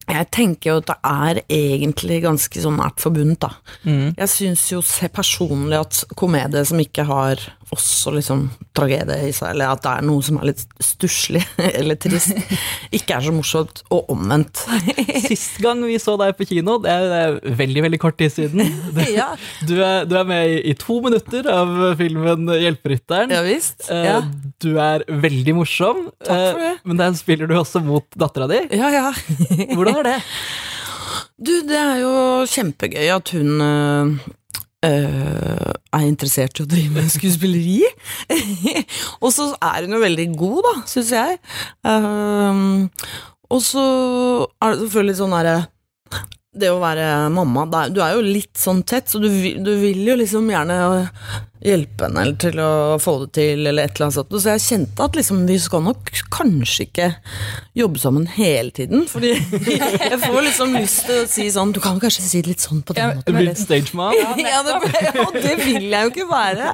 Jeg 0.07 0.29
tenker 0.31 0.71
jo 0.71 0.81
at 0.81 0.91
det 0.91 0.97
er 1.03 1.41
egentlig 1.51 2.21
ganske 2.23 2.63
sånn 2.63 2.79
nært 2.79 3.03
forbundet, 3.03 3.41
da. 3.43 3.51
Mm. 3.83 4.15
Jeg 4.15 4.31
syns 4.31 4.67
jo 4.71 4.83
personlig 5.15 5.81
at 5.81 6.03
komedie 6.19 6.63
som 6.69 6.83
ikke 6.83 7.09
har 7.09 7.43
også 7.75 8.13
liksom 8.15 8.45
tragedie 8.77 9.27
i 9.27 9.33
seg, 9.35 9.51
eller 9.55 9.73
at 9.75 9.81
det 9.83 9.91
er 9.99 10.05
noe 10.07 10.23
som 10.23 10.37
er 10.39 10.47
litt 10.53 10.61
stusslig 10.83 11.41
eller 11.79 11.99
trist, 11.99 12.31
ikke 12.95 13.17
er 13.17 13.25
så 13.27 13.33
morsomt, 13.35 13.83
og 13.91 14.11
omvendt. 14.15 14.63
Sist 15.27 15.59
gang 15.65 15.83
vi 15.83 15.97
så 16.03 16.15
deg 16.21 16.37
på 16.39 16.47
kino, 16.47 16.77
det 16.85 16.93
er, 16.93 17.07
det 17.11 17.19
er 17.51 17.57
veldig 17.59 17.83
veldig 17.89 18.01
kort 18.05 18.19
tid 18.23 18.31
siden. 18.37 18.63
Du, 18.97 19.03
Ja, 19.17 19.27
du, 19.67 19.75
er, 19.83 20.07
du 20.09 20.15
er 20.21 20.29
med 20.29 20.53
i, 20.55 20.61
i 20.71 20.77
to 20.79 21.01
minutter 21.05 21.49
av 21.51 21.75
filmen 21.99 22.47
'Hjelperytteren'. 22.53 23.35
ja 23.35 23.43
visst. 23.47 23.89
Eh, 23.91 24.05
Ja. 24.07 24.21
Du 24.63 24.79
er 24.81 25.03
veldig 25.11 25.55
morsom, 25.59 26.07
Takk 26.25 26.31
for 26.31 26.61
eh, 26.63 26.71
det. 26.71 26.75
men 26.89 26.97
der 27.03 27.13
spiller 27.19 27.51
du 27.51 27.57
også 27.59 27.83
mot 27.85 28.07
dattera 28.17 28.47
di. 28.49 28.63
ja, 28.79 28.89
ja. 28.95 29.11
Hvordan 29.75 29.99
er 30.01 30.03
det? 30.13 30.19
Du, 31.37 31.53
det 31.69 31.77
er 31.77 31.99
jo 32.01 32.13
kjempegøy 32.49 33.11
at 33.13 33.29
hun 33.37 33.61
øh, 33.61 34.15
er 35.97 36.09
interessert 36.09 36.61
i 36.61 36.65
å 36.65 36.71
drive 36.71 36.95
med 36.95 37.13
skuespilleri. 37.13 37.81
og 39.25 39.31
så 39.35 39.51
er 39.57 39.87
hun 39.87 39.97
jo 39.97 40.03
veldig 40.03 40.29
god, 40.39 40.61
da, 40.69 40.75
syns 40.91 41.15
jeg. 41.17 41.39
Um, 41.87 42.87
og 43.53 43.63
så 43.63 43.87
er 44.61 44.73
det 44.73 44.85
selvfølgelig 44.85 45.19
sånn 45.21 45.37
derre 45.37 45.57
det 46.59 46.71
å 46.73 46.79
være 46.83 47.07
mamma 47.35 47.67
Du 47.93 48.01
er 48.05 48.15
jo 48.17 48.23
litt 48.25 48.55
sånn 48.61 48.83
tett, 48.89 49.09
så 49.13 49.21
du, 49.23 49.29
vil- 49.31 49.61
du 49.65 49.75
vil 49.81 50.03
jo 50.09 50.17
liksom 50.21 50.49
gjerne 50.51 50.77
hjelpe 51.67 52.05
henne 52.07 52.21
eller 52.23 52.37
til 52.39 52.59
å 52.63 52.99
få 53.03 53.13
det 53.25 53.29
til, 53.35 53.63
eller 53.67 53.89
et 53.89 53.97
eller 53.97 54.05
annet 54.07 54.15
sånt. 54.15 54.35
Så 54.39 54.53
jeg 54.53 54.63
kjente 54.63 55.03
at 55.09 55.17
liksom, 55.19 55.41
vi 55.49 55.57
skal 55.59 55.83
nok 55.83 56.13
kanskje 56.31 56.85
ikke 56.85 57.09
jobbe 57.81 57.99
sammen 57.99 58.29
hele 58.37 58.71
tiden. 58.77 59.07
Fordi 59.11 59.33
jeg 60.13 60.21
får 60.23 60.39
liksom 60.47 60.77
lyst 60.77 61.03
til 61.09 61.25
å 61.25 61.27
si 61.33 61.49
sånn 61.51 61.73
Du 61.75 61.81
kan 61.83 61.99
kanskje 62.03 62.23
si 62.29 62.43
det 62.45 62.53
litt 62.53 62.63
sånn 62.63 62.85
på 62.87 62.95
den 62.95 63.09
Ja, 63.09 63.17
måten. 63.19 63.41
Blir 63.41 63.59
stage 63.59 63.97
mom? 63.99 64.15
Ja, 64.47 64.61
det, 64.63 64.77
og 65.25 65.35
det 65.41 65.57
vil 65.65 65.89
jeg 65.91 66.07
jo 66.07 66.13
ikke 66.13 66.29
være. 66.31 66.71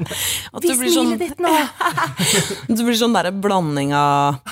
At 0.52 0.66
det 0.66 0.76
blir 0.82 0.92
sånn, 0.92 1.14
det 2.76 2.82
blir 2.84 2.98
sånn 3.00 3.16
derre 3.16 3.32
blanding 3.32 3.94
av 3.96 4.42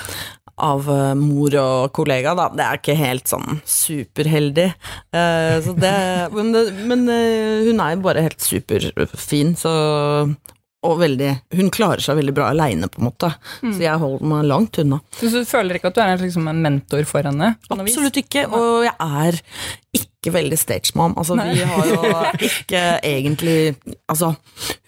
av 0.61 0.87
eh, 0.91 1.11
mor 1.19 1.55
og 1.61 1.91
kollega, 1.97 2.35
da. 2.37 2.47
Det 2.55 2.65
er 2.65 2.79
ikke 2.79 2.97
helt 2.99 3.31
sånn 3.31 3.59
superheldig. 3.67 4.69
Eh, 5.15 5.57
så 5.65 5.75
det, 5.77 5.93
men 6.37 6.53
det, 6.55 6.65
men 6.89 7.05
eh, 7.11 7.67
hun 7.67 7.83
er 7.83 7.95
jo 7.95 8.03
bare 8.07 8.25
helt 8.29 8.41
superfin, 8.45 9.55
så 9.59 9.75
og 10.81 10.95
veldig 10.97 11.27
Hun 11.59 11.67
klarer 11.69 12.01
seg 12.01 12.17
veldig 12.17 12.33
bra 12.33 12.47
aleine, 12.49 12.87
på 12.89 13.01
en 13.01 13.05
måte. 13.11 13.27
Så 13.61 13.83
jeg 13.83 14.01
holder 14.01 14.25
meg 14.31 14.47
langt 14.49 14.79
unna. 14.81 14.97
Så 15.19 15.29
du 15.29 15.45
føler 15.45 15.77
ikke 15.77 15.91
at 15.91 15.97
du 15.99 16.01
er 16.01 16.23
liksom, 16.23 16.47
en 16.49 16.63
mentor 16.63 17.05
for 17.05 17.27
henne? 17.29 17.51
Absolutt 17.69 18.17
ikke, 18.17 18.47
og 18.49 18.87
jeg 18.87 18.95
er 18.97 19.37
ikke 19.99 20.33
veldig 20.33 20.57
stagemom. 20.57 21.13
Altså, 21.21 21.37
vi 21.37 21.67
har 21.69 21.91
jo 21.91 21.99
ikke 22.49 22.81
egentlig 23.05 23.75
Altså, 24.09 24.33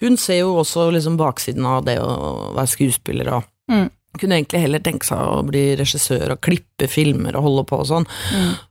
hun 0.02 0.18
ser 0.18 0.40
jo 0.42 0.56
også 0.64 0.88
liksom 0.96 1.14
baksiden 1.20 1.66
av 1.70 1.86
det 1.86 2.00
å 2.02 2.14
være 2.56 2.72
skuespiller 2.74 3.36
og 3.38 3.50
Mm. 3.64 3.86
Kunne 4.20 4.36
egentlig 4.38 4.60
heller 4.64 4.82
tenke 4.84 5.06
seg 5.08 5.18
å 5.18 5.40
bli 5.46 5.62
regissør 5.80 6.34
og 6.36 6.40
klippe 6.44 6.88
filmer 6.90 7.36
og 7.38 7.46
holde 7.46 7.64
på 7.70 7.78
og 7.82 7.88
sånn, 7.88 8.06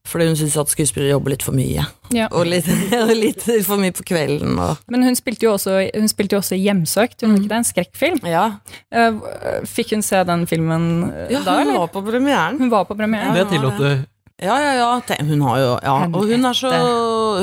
fordi 0.07 0.27
hun 0.29 0.38
syntes 0.39 0.57
at 0.62 0.71
skuespillere 0.73 1.13
jobber 1.15 1.33
litt 1.35 1.43
for 1.45 1.57
mye. 1.57 1.85
Ja. 2.13 2.27
Og 2.31 2.45
litt, 2.50 2.67
og 3.03 3.13
litt 3.17 3.43
for 3.65 3.81
mye 3.81 3.95
på 3.95 4.05
kvelden 4.13 4.55
og 4.62 4.81
Men 4.93 5.03
hun 5.07 5.15
spilte 5.19 5.47
jo 5.47 5.55
også, 5.57 5.79
hun 5.95 6.09
spilte 6.12 6.38
jo 6.38 6.41
også 6.43 6.59
Hjemsøkt, 6.59 7.23
hun 7.25 7.35
ikke 7.39 7.50
det? 7.51 7.59
En 7.63 7.69
skrekkfilm. 7.71 8.23
Ja, 8.29 8.47
Eh, 8.93 9.19
Fikk 9.67 9.93
hun 9.95 10.03
se 10.05 10.19
den 10.27 10.43
filmen 10.50 10.89
ja 11.31 11.39
da, 11.45 11.59
hun 11.63 11.73
var 11.75 11.88
på 11.93 12.01
premieren. 12.05 12.59
Hun 12.62 12.69
var 12.73 12.85
på 12.85 12.95
premieren. 12.97 13.33
Det 13.35 13.47
tillot 13.51 13.79
du. 13.79 14.03
Ja, 14.43 14.55
ja, 14.59 14.71
ja. 14.75 15.17
Hun 15.23 15.41
har 15.45 15.59
jo 15.62 15.67
Ja, 15.85 15.93
og 16.09 16.25
hun 16.27 16.45
er 16.50 16.53
så, 16.57 16.71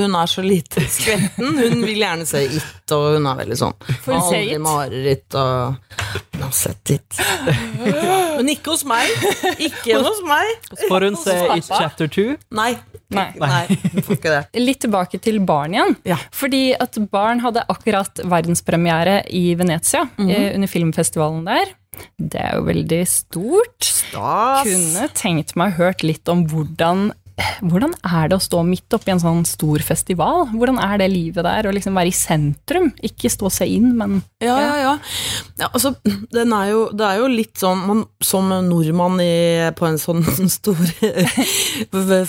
hun 0.03 0.15
er 0.19 0.27
så 0.29 0.43
lite 0.45 0.83
skvetten. 0.91 1.55
Hun 1.57 1.85
vil 1.87 2.03
gjerne 2.03 2.27
se 2.29 2.43
It, 2.45 2.67
og 2.93 3.15
hun 3.17 3.29
er 3.31 3.39
veldig 3.41 3.57
sånn 3.57 3.77
Aldri 4.11 4.41
It? 4.51 4.61
mareritt 4.65 5.37
og 5.39 5.79
Hun 6.51 7.93
har. 8.11 8.37
Men 8.41 8.53
ikke 8.53 8.73
hos 8.73 8.85
meg. 8.89 9.11
Ikke 9.59 9.99
hos 10.01 10.23
meg. 10.27 10.71
Får 10.87 11.07
hun 11.09 11.19
se? 11.21 11.37
It 11.57 11.69
Chapter 11.69 12.11
2? 12.11 12.27
Nei. 12.57 12.73
Nei. 13.11 13.27
Nei, 13.43 13.65
det. 14.23 14.41
Litt 14.61 14.81
tilbake 14.85 15.19
til 15.23 15.41
Barn 15.43 15.75
igjen. 15.75 15.97
Ja. 16.07 16.19
Fordi 16.35 16.71
at 16.79 16.97
Barn 17.11 17.43
hadde 17.43 17.65
akkurat 17.73 18.23
verdenspremiere 18.23 19.25
i 19.35 19.55
Venezia, 19.59 20.07
mm 20.17 20.29
-hmm. 20.29 20.55
under 20.55 20.69
filmfestivalen 20.69 21.45
der. 21.45 21.75
Det 22.17 22.41
er 22.41 22.57
jo 22.57 22.63
veldig 22.69 23.03
stort. 23.09 23.83
Stas. 23.85 24.63
Kunne 24.63 25.09
tenkt 25.15 25.57
meg 25.57 25.73
hørt 25.73 26.03
litt 26.03 26.29
om 26.29 26.47
hvordan 26.47 27.11
hvordan 27.61 27.93
er 28.07 28.31
det 28.31 28.37
å 28.39 28.43
stå 28.43 28.63
midt 28.67 28.97
oppi 28.97 29.13
en 29.13 29.23
sånn 29.23 29.43
stor 29.49 29.83
festival? 29.85 30.49
Hvordan 30.53 30.81
er 30.83 31.01
det 31.03 31.11
livet 31.13 31.47
der, 31.47 31.69
å 31.69 31.75
liksom 31.75 31.97
være 31.99 32.13
i 32.13 32.17
sentrum? 32.17 32.91
Ikke 33.07 33.31
stå 33.33 33.51
seg 33.53 33.75
inn, 33.79 33.91
men 33.99 34.21
Ja, 34.43 34.57
ja, 34.63 34.77
ja. 34.81 34.93
ja 35.61 35.69
altså, 35.71 35.95
den 36.33 36.55
er 36.57 36.71
jo, 36.73 36.83
det 36.97 37.07
er 37.07 37.21
jo 37.21 37.31
litt 37.31 37.61
sånn 37.61 37.83
man, 37.87 38.05
Som 38.25 38.51
nordmann 38.67 39.21
i, 39.23 39.71
på 39.77 39.89
en 39.89 39.99
sånn 40.01 40.25
stor 40.59 40.81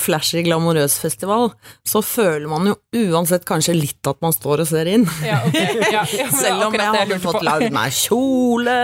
flashy, 0.01 0.43
glamorøs 0.45 0.97
festival, 1.01 1.51
så 1.87 2.03
føler 2.05 2.47
man 2.51 2.71
jo 2.71 2.77
uansett 3.11 3.45
kanskje 3.47 3.77
litt 3.77 4.07
at 4.09 4.19
man 4.23 4.35
står 4.35 4.65
og 4.65 4.69
ser 4.69 4.89
inn. 4.91 5.07
ja, 5.25 5.41
okay. 5.47 5.79
ja, 5.91 6.03
ja, 6.17 6.29
Selv 6.41 6.67
om 6.67 6.75
jeg 6.75 6.81
det 6.81 7.03
hadde 7.03 7.19
fått 7.23 7.43
lagd 7.45 7.73
meg 7.73 7.95
kjole 7.95 8.75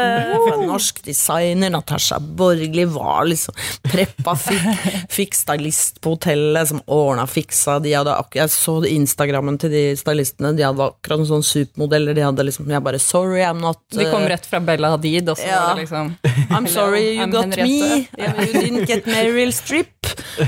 fra 0.48 0.58
norsk 0.66 1.02
designer, 1.06 1.72
Natasha 1.74 2.20
Borgli 2.20 2.86
var 2.90 3.28
liksom 3.30 3.56
preppa, 3.86 4.36
fikk, 4.40 4.86
fikk 5.18 5.38
stylist 5.38 6.02
på 6.04 6.16
hotellet 6.16 6.72
som 6.72 6.82
ordna, 6.86 7.28
fiksa, 7.30 7.78
de 7.84 7.94
hadde 7.98 8.16
Jeg 8.38 8.54
så 8.54 8.78
Instagrammen 8.90 9.60
til 9.62 9.74
de 9.74 9.84
stylistene, 10.00 10.54
de 10.58 10.66
hadde 10.66 10.88
akkurat 10.88 11.22
noen 11.22 11.30
sånne 11.32 11.48
supermodeller, 11.48 12.18
de 12.18 12.26
hadde 12.26 12.48
liksom 12.48 12.70
Jeg 12.72 12.86
bare 12.86 13.02
sorry, 13.04 13.42
I'm 13.46 13.62
not 13.64 13.82
De 13.94 14.08
kom 14.12 14.26
uh, 14.26 14.30
rett 14.32 14.48
fra 14.48 14.62
Bella 14.64 14.94
Hadid, 14.96 15.30
og 15.30 15.40
så 15.40 15.48
Ja. 15.48 15.62
var 15.68 15.76
det 15.76 15.86
liksom 15.86 16.16
I'm 16.52 16.68
sorry 16.72 17.18
you 17.18 17.26
I'm 17.26 17.32
got 17.32 17.48
me, 17.58 17.80
Henriette. 17.82 18.18
Ja. 18.18 18.34
you 18.48 18.62
didn't 18.62 18.88
get 18.88 19.06
Meryl 19.06 19.54
Streep. 19.56 19.94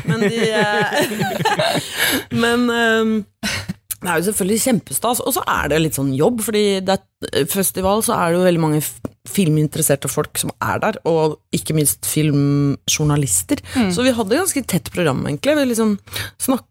Men 0.05 0.19
de 0.19 0.51
eh, 0.51 1.79
Men 2.43 2.69
um, 2.69 3.13
det 3.99 4.07
er 4.07 4.19
jo 4.21 4.29
selvfølgelig 4.29 4.61
kjempestas, 4.63 5.19
og 5.19 5.33
så 5.35 5.43
er 5.43 5.71
det 5.73 5.81
litt 5.83 5.97
sånn 5.97 6.13
jobb, 6.15 6.39
fordi 6.45 6.63
det 6.85 6.93
er 6.95 7.01
festival, 7.51 8.03
så 8.05 8.15
er 8.15 8.31
det 8.31 8.39
jo 8.39 8.45
veldig 8.45 8.61
mange 8.63 8.81
filminteresserte 9.29 10.09
folk 10.09 10.39
som 10.39 10.51
er 10.63 10.79
der, 10.81 10.97
og 11.09 11.35
ikke 11.53 11.75
minst 11.77 12.07
filmjournalister. 12.07 13.61
Så 13.93 14.05
vi 14.05 14.13
hadde 14.15 14.39
ganske 14.39 14.63
tett 14.69 14.89
program, 14.93 15.21
egentlig. 15.27 15.57
Vi 15.59 15.67
liksom 15.73 15.97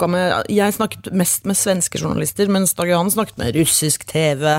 med, 0.09 0.49
jeg 0.51 0.75
snakket 0.75 1.13
mest 1.13 1.47
med 1.49 1.59
svenske 1.59 2.01
journalister, 2.01 2.49
mens 2.51 2.75
Dag 2.79 2.91
Johan 2.91 3.13
snakket 3.13 3.39
med 3.39 3.61
russisk 3.61 4.09
TV, 4.09 4.59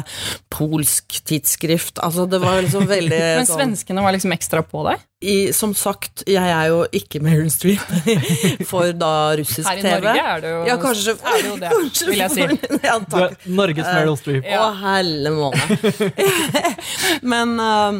polsk 0.53 1.19
tidsskrift. 1.25 1.99
Altså, 2.05 2.29
det 2.29 2.41
var 2.43 2.61
liksom 2.61 2.87
veldig 2.89 3.23
Men 3.41 3.49
sånn 3.49 3.63
svenskene 3.63 4.05
var 4.05 4.15
liksom 4.15 4.37
ekstra 4.37 4.63
på 4.65 4.85
deg? 4.91 5.09
i, 5.19 5.51
som 5.53 5.73
sagt, 5.75 6.23
jeg 6.31 6.39
er 6.39 6.69
jo 6.71 6.83
ikke 6.95 7.19
Meryl 7.23 7.49
Streep 7.51 7.83
for 8.69 8.93
da 8.95 9.35
russisk 9.35 9.67
TV. 9.67 9.67
Her 9.67 9.79
i 9.79 9.83
TV. 9.83 10.05
Norge 10.05 10.21
er 10.23 10.43
det 10.45 10.51
jo 10.53 10.61
ja, 10.69 10.77
kanskje, 10.79 11.15
er 11.19 11.41
det 11.41 11.49
jo 11.49 11.57
det, 11.59 11.71
vil 12.09 12.21
jeg 12.21 12.31
si. 12.31 12.45
Ja, 12.85 12.93
Du 13.03 13.17
er 13.25 13.35
Norges 13.59 13.89
Meryl 13.89 14.15
Streep. 14.21 14.47
Å, 14.47 14.69
helle 14.79 15.33
måne. 15.35 15.78
men, 17.33 17.55
um, 17.59 17.99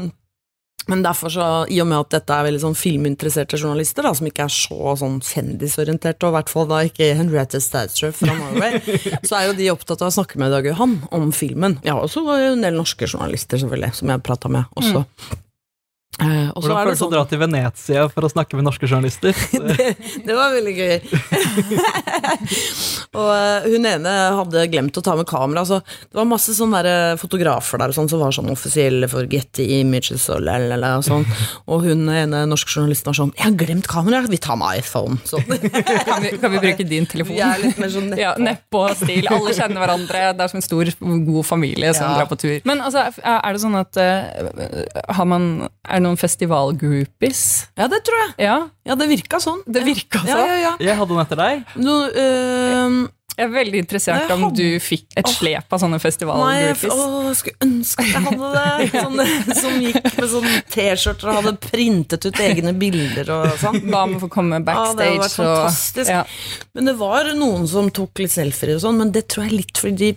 men 0.89 1.03
derfor 1.05 1.33
så, 1.33 1.48
i 1.69 1.79
og 1.83 1.89
med 1.89 2.00
at 2.00 2.13
dette 2.17 2.36
er 2.36 2.48
veldig 2.48 2.62
sånn 2.63 2.77
filminteresserte 2.77 3.59
journalister, 3.59 4.05
da, 4.05 4.13
som 4.17 4.29
ikke 4.29 4.48
er 4.48 4.53
så 4.53 4.95
sånn 5.01 5.19
kjendisorienterte, 5.25 6.25
og 6.25 6.33
i 6.33 6.38
hvert 6.39 6.53
fall 6.53 6.69
da 6.71 6.81
ikke 6.88 7.12
Henriette 7.19 7.62
Stadsrup 7.63 8.17
fra 8.21 8.38
Norway, 8.38 8.79
så 9.27 9.39
er 9.39 9.50
jo 9.50 9.59
de 9.59 9.69
opptatt 9.74 10.01
av 10.05 10.12
å 10.12 10.17
snakke 10.19 10.41
med 10.41 10.55
Dag 10.55 10.69
Johan 10.69 11.00
om 11.15 11.29
filmen. 11.36 11.77
Ja, 11.86 12.00
og 12.00 12.09
så 12.13 12.25
var 12.25 12.41
det 12.41 12.50
jo 12.50 12.57
en 12.57 12.65
del 12.65 12.79
norske 12.79 13.09
journalister, 13.09 13.62
selvfølgelig, 13.62 13.93
som 14.01 14.13
jeg 14.13 14.25
prata 14.25 14.51
med 14.51 14.79
også. 14.79 15.05
Eh, 15.05 15.45
og 16.19 16.65
Hvordan 16.65 16.79
føles 16.83 16.89
det 16.89 16.89
det 16.89 16.97
å 16.97 16.99
sånn 16.99 17.11
dra 17.13 17.21
til 17.29 17.39
Venezia 17.39 18.01
for 18.11 18.25
å 18.27 18.29
snakke 18.31 18.57
med 18.57 18.65
norske 18.67 18.87
journalister? 18.89 19.35
det, 19.69 19.93
det 20.25 20.35
var 20.35 20.51
veldig 20.51 20.73
gøy. 20.75 20.95
og 23.19 23.29
eh, 23.35 23.67
hun 23.71 23.87
ene 23.87 24.13
hadde 24.35 24.65
glemt 24.73 24.99
å 24.99 25.03
ta 25.05 25.15
med 25.15 25.29
kamera, 25.29 25.63
så 25.69 25.79
det 25.79 26.19
var 26.19 26.27
masse 26.27 26.55
sånne 26.57 26.81
der, 26.83 27.13
eh, 27.13 27.19
fotografer 27.21 27.79
der 27.79 27.93
og 27.93 27.95
sånn, 27.95 28.09
som 28.11 28.23
var 28.23 28.35
sånn 28.35 28.51
offisielle 28.51 29.07
for 29.11 29.29
Getty 29.31 29.67
Images 29.79 30.25
og 30.33 30.43
lalala 30.43 30.95
og 30.99 31.05
sånn. 31.07 31.23
Og 31.71 31.87
hun 31.87 32.03
ene 32.11 32.43
norske 32.49 32.73
journalisten 32.73 33.13
var 33.13 33.19
sånn 33.21 33.33
'Jeg 33.37 33.45
har 33.45 33.55
glemt 33.61 33.87
kamera, 33.87 34.23
vi 34.27 34.41
tar 34.41 34.59
med 34.59 34.81
iPhone'. 34.81 35.21
Sånn. 35.29 35.45
Kan 36.09 36.23
vi, 36.23 36.29
kan 36.41 36.51
vi 36.51 36.59
bruke 36.59 36.83
din 36.83 37.05
telefon? 37.05 37.35
Vi 37.35 37.41
er 37.45 37.61
litt 37.61 37.77
mer 37.79 37.89
sånn 37.93 38.11
Ja, 38.17 38.33
Neppe-stil. 38.39 39.27
Alle 39.29 39.53
kjenner 39.55 39.83
hverandre. 39.83 40.21
Det 40.35 40.43
er 40.43 40.51
som 40.51 40.59
en 40.59 40.65
stor, 40.65 40.89
god 40.99 41.45
familie 41.45 41.93
som 41.93 42.09
Ja. 42.09 42.17
drar 42.17 42.27
på 42.27 42.37
tur. 42.39 42.59
Men 42.65 42.81
altså, 42.81 43.05
er 43.23 43.53
det 43.53 43.61
sånn 43.61 43.77
at 43.77 43.95
uh, 43.99 45.13
har 45.13 45.25
man, 45.29 45.69
er 45.87 45.98
det 45.99 46.05
noen 46.07 46.17
festivalgroupies. 46.19 47.43
Ja, 47.77 47.87
det 47.91 48.01
tror 48.07 48.19
jeg. 48.25 48.33
Ja, 48.47 48.57
Ja, 48.89 48.95
det 48.97 49.07
virka 49.11 49.37
sånn. 49.43 49.61
det 49.67 49.83
virka 49.85 50.23
Ja, 50.25 50.33
sånn. 50.35 50.47
ja, 50.47 50.57
ja. 50.63 50.73
Jeg 50.79 50.97
hadde 50.97 51.13
den 51.15 51.23
etter 51.27 51.39
deg. 51.45 51.65
Nå, 51.77 52.01
øh, 52.15 53.07
Jeg 53.39 53.47
er 53.47 53.51
veldig 53.55 53.79
interessert 53.79 54.27
Nei, 54.27 54.35
om 54.35 54.49
du 54.53 54.65
fikk 54.83 55.05
et 55.15 55.23
Åh. 55.23 55.31
slep 55.31 55.71
av 55.71 55.79
sånne 55.79 55.95
Nei, 55.95 56.01
festivalgroupies. 56.03 56.91
å, 56.91 57.21
jeg 57.29 57.37
skulle 57.39 57.61
ønske 57.63 58.03
at 58.03 58.09
jeg 58.11 58.23
hadde 58.25 58.49
det. 58.57 58.89
Sånne, 59.05 59.27
som 59.55 59.77
gikk 59.79 60.09
med 60.17 60.27
sånne 60.33 60.55
T-skjorter 60.73 61.29
og 61.31 61.37
hadde 61.37 61.53
printet 61.63 62.25
ut 62.27 62.41
egne 62.43 62.73
bilder 62.75 63.31
og 63.37 63.53
sånn. 63.61 63.79
Ba 63.93 64.01
om 64.09 64.17
å 64.17 64.19
få 64.25 64.29
komme 64.33 64.59
Ja, 64.59 64.65
det 64.65 64.75
hadde 64.75 64.97
backstage 64.97 65.21
vært 65.23 65.39
og 65.39 65.55
fantastisk. 65.55 66.11
ja. 66.11 66.25
Men 66.75 66.91
det 66.91 66.97
var 66.99 67.31
noen 67.39 67.67
som 67.71 67.87
tok 67.95 68.19
litt 68.25 68.35
selfier 68.35 68.75
og 68.75 68.83
sånn, 68.83 68.97
men 69.05 69.11
det 69.15 69.23
tror 69.31 69.45
jeg 69.47 69.53
er 69.53 69.57
litt 69.61 69.77
fordi 69.85 69.95
de 70.03 70.11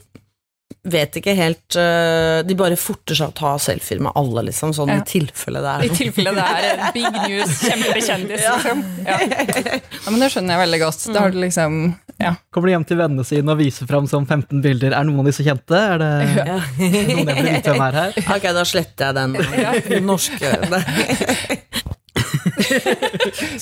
vet 0.85 1.15
ikke 1.21 1.35
helt 1.39 1.77
øh, 1.79 2.41
De 2.43 2.55
bare 2.59 2.75
forter 2.81 3.15
seg 3.15 3.31
å 3.31 3.35
ta 3.39 3.53
selfier 3.63 4.01
med 4.03 4.13
alle, 4.19 4.43
liksom, 4.49 4.73
sånn 4.75 4.91
Ja. 4.91 4.97
i 4.99 5.05
tilfelle 5.07 5.61
det 5.63 5.71
er 5.77 5.85
I 5.87 5.91
tilfelle 5.95 6.33
det 6.35 6.47
er 6.47 6.81
big 6.97 7.19
news, 7.29 7.53
kjempekjendis, 7.63 8.43
liksom. 8.49 8.83
Ja. 9.07 9.19
ja, 9.79 10.09
men 10.11 10.19
det 10.25 10.33
skjønner 10.35 10.57
jeg 10.57 10.63
veldig 10.65 10.81
godt. 10.83 11.07
Da 11.15 11.23
har 11.27 11.31
du 11.31 11.39
liksom 11.45 11.79
Ja. 12.23 12.35
Kommer 12.55 12.69
de 12.69 12.75
hjem 12.77 12.85
til 12.91 12.99
vennene 13.01 13.25
sine 13.27 13.55
og 13.55 13.59
viser 13.63 13.87
fram 13.91 14.07
sånn 14.11 14.27
15 14.27 14.61
bilder? 14.63 14.93
Er 14.99 15.07
noen 15.07 15.23
av 15.23 15.31
disse 15.31 15.47
kjente? 15.47 15.79
Er 15.95 16.03
det 16.03 16.11
Ja. 16.37 16.59
noen 16.59 16.99
jeg 16.99 17.27
burde 17.31 17.47
vite 17.47 17.73
hvem 17.73 17.87
er 17.87 18.01
her? 18.01 18.19
Ok, 18.37 18.51
da 18.59 18.67
sletter 18.69 19.11
jeg 19.11 19.15
den 19.23 20.07
norske. 20.11 20.51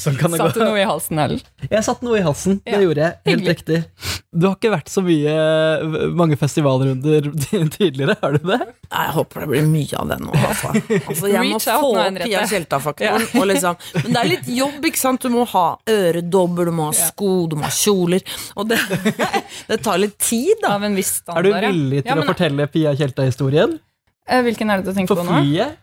Sånn 0.00 0.16
kan 0.18 0.30
det 0.32 0.38
Satte 0.40 0.58
gå. 0.60 0.64
noe 0.68 0.80
i 0.80 0.86
halsen, 0.88 1.18
Ellen. 1.22 1.40
Jeg 1.70 1.84
satt 1.86 2.02
noe 2.06 2.18
i 2.18 2.22
halsen. 2.24 2.60
Det 2.64 2.72
Ja, 2.76 2.80
gjorde 2.84 3.04
jeg. 3.04 3.16
Helt 3.26 3.40
hyggelig. 3.40 3.56
riktig. 3.56 4.16
Du 4.30 4.46
har 4.46 4.54
ikke 4.54 4.70
vært 4.70 4.90
så 4.92 5.02
mye 5.02 6.12
mange 6.14 6.36
festivalrunder 6.38 7.26
tidligere, 7.76 8.14
har 8.22 8.36
du 8.36 8.44
det? 8.46 8.58
Nei, 8.60 9.02
Jeg 9.06 9.14
håper 9.16 9.40
det 9.44 9.48
blir 9.50 9.66
mye 9.70 9.98
av 9.98 10.08
det 10.12 10.18
nå. 10.22 10.30
Altså. 10.38 10.72
Altså, 11.10 11.30
jeg 11.32 11.50
må 11.50 11.58
få 11.64 11.90
opp 11.90 12.20
Pia 12.22 12.44
Tjelta-faktoren. 12.52 13.26
Ja. 13.34 13.44
Liksom. 13.50 13.80
Men 14.04 14.12
det 14.14 14.22
er 14.22 14.30
litt 14.30 14.50
jobb, 14.60 14.78
ikke 14.90 15.02
sant. 15.02 15.26
Du 15.26 15.34
må 15.34 15.44
ha 15.50 15.66
øredobber, 15.90 16.70
du 16.70 16.74
må 16.78 16.90
ha 16.90 16.96
sko, 16.96 17.32
du 17.50 17.56
må 17.58 17.66
ha 17.66 17.72
kjoler. 17.74 18.22
Og 18.56 18.70
det, 18.70 18.78
det 19.70 19.80
tar 19.84 19.98
litt 20.02 20.18
tid, 20.22 20.56
da. 20.62 20.76
Av 20.78 20.86
en 20.86 20.94
viss 20.98 21.16
Er 21.26 21.42
du 21.46 21.50
villig 21.52 22.04
til 22.04 22.12
Ja, 22.14 22.18
å 22.22 22.26
fortelle 22.28 22.66
Pia 22.70 22.94
Tjelta-historien? 22.98 23.78
eh, 24.30 24.42
Hvilken 24.46 24.70
er 24.70 24.78
det 24.82 24.92
du 24.92 24.94
tenker 24.96 25.14
For 25.16 25.24
på 25.24 25.26
nå? 25.26 25.40
flyet? 25.42 25.78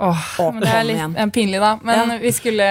Åh, 0.00 0.20
oh, 0.40 0.50
men 0.54 0.62
det 0.64 0.70
er 0.72 0.84
litt 0.88 1.18
eh, 1.20 1.26
pinlig, 1.34 1.58
da. 1.60 1.74
Men 1.84 2.10
Ja. 2.14 2.16
vi 2.22 2.30
skulle, 2.32 2.64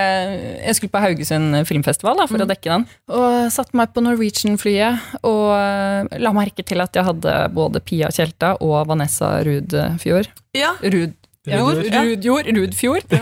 jeg 0.65 0.75
skulle 0.75 0.89
på 0.95 1.01
Haugesund 1.03 1.59
filmfestival 1.69 2.17
da, 2.17 2.25
for 2.31 2.41
å 2.41 2.47
dekke 2.49 2.71
den. 2.71 2.85
Og 3.13 3.51
satte 3.53 3.77
meg 3.77 3.91
på 3.93 4.01
Norwegian-flyet 4.01 5.19
og 5.29 5.43
eh, 5.53 6.17
la 6.25 6.31
merke 6.33 6.65
til 6.65 6.81
at 6.81 6.97
jeg 6.97 7.05
hadde 7.05 7.35
både 7.53 7.83
Pia 7.85 8.09
Tjelta 8.09 8.55
og 8.65 8.87
Vanessa 8.89 9.35
Rudfjord. 9.45 10.31
Ja. 10.57 10.73
Rud, 10.81 11.13
Rudjord, 11.45 11.77
Rudjord, 11.77 11.93
ja. 11.93 12.01
Rudjord, 12.09 12.49
Rudfjord. 12.57 13.15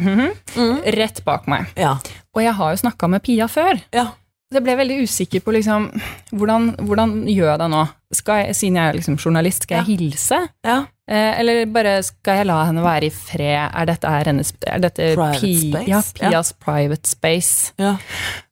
Mhm. 0.00 0.32
Mm. 0.56 0.80
Rett 0.96 1.22
bak 1.24 1.46
meg. 1.48 1.68
Ja. 1.76 1.94
Og 2.34 2.42
jeg 2.42 2.52
har 2.56 2.72
jo 2.74 2.80
snakka 2.86 3.08
med 3.08 3.22
Pia 3.22 3.46
før. 3.52 3.80
ja. 3.92 4.08
Så 4.52 4.58
jeg 4.60 4.64
ble 4.66 4.74
veldig 4.76 4.96
usikker 5.08 5.40
på 5.40 5.52
liksom, 5.56 5.86
hvordan, 6.36 6.74
hvordan 6.84 7.12
gjør 7.24 7.46
jeg 7.54 7.60
det 7.62 7.68
nå? 7.72 7.78
Skal 8.12 8.42
jeg, 8.42 8.56
siden 8.58 8.74
jeg 8.76 8.84
er 8.90 8.98
liksom 8.98 9.14
journalist, 9.16 9.62
skal 9.64 9.78
jeg 9.80 9.96
hilse? 9.96 10.40
ja. 10.68 10.74
Eh, 11.10 11.40
eller 11.40 11.64
bare 11.74 11.96
skal 12.06 12.38
jeg 12.40 12.46
la 12.46 12.60
henne 12.68 12.82
være 12.84 13.08
i 13.08 13.12
fred? 13.14 13.58
Er 13.74 13.88
dette, 13.90 14.06
er 14.06 14.28
hennes, 14.30 14.52
er 14.70 14.82
dette 14.84 15.08
Private 15.16 15.40
Pi, 15.40 15.54
space? 15.72 15.88
Ja, 15.90 16.02
Pias 16.30 16.52
private 16.62 17.10
space. 17.10 17.72
ja. 17.82 17.96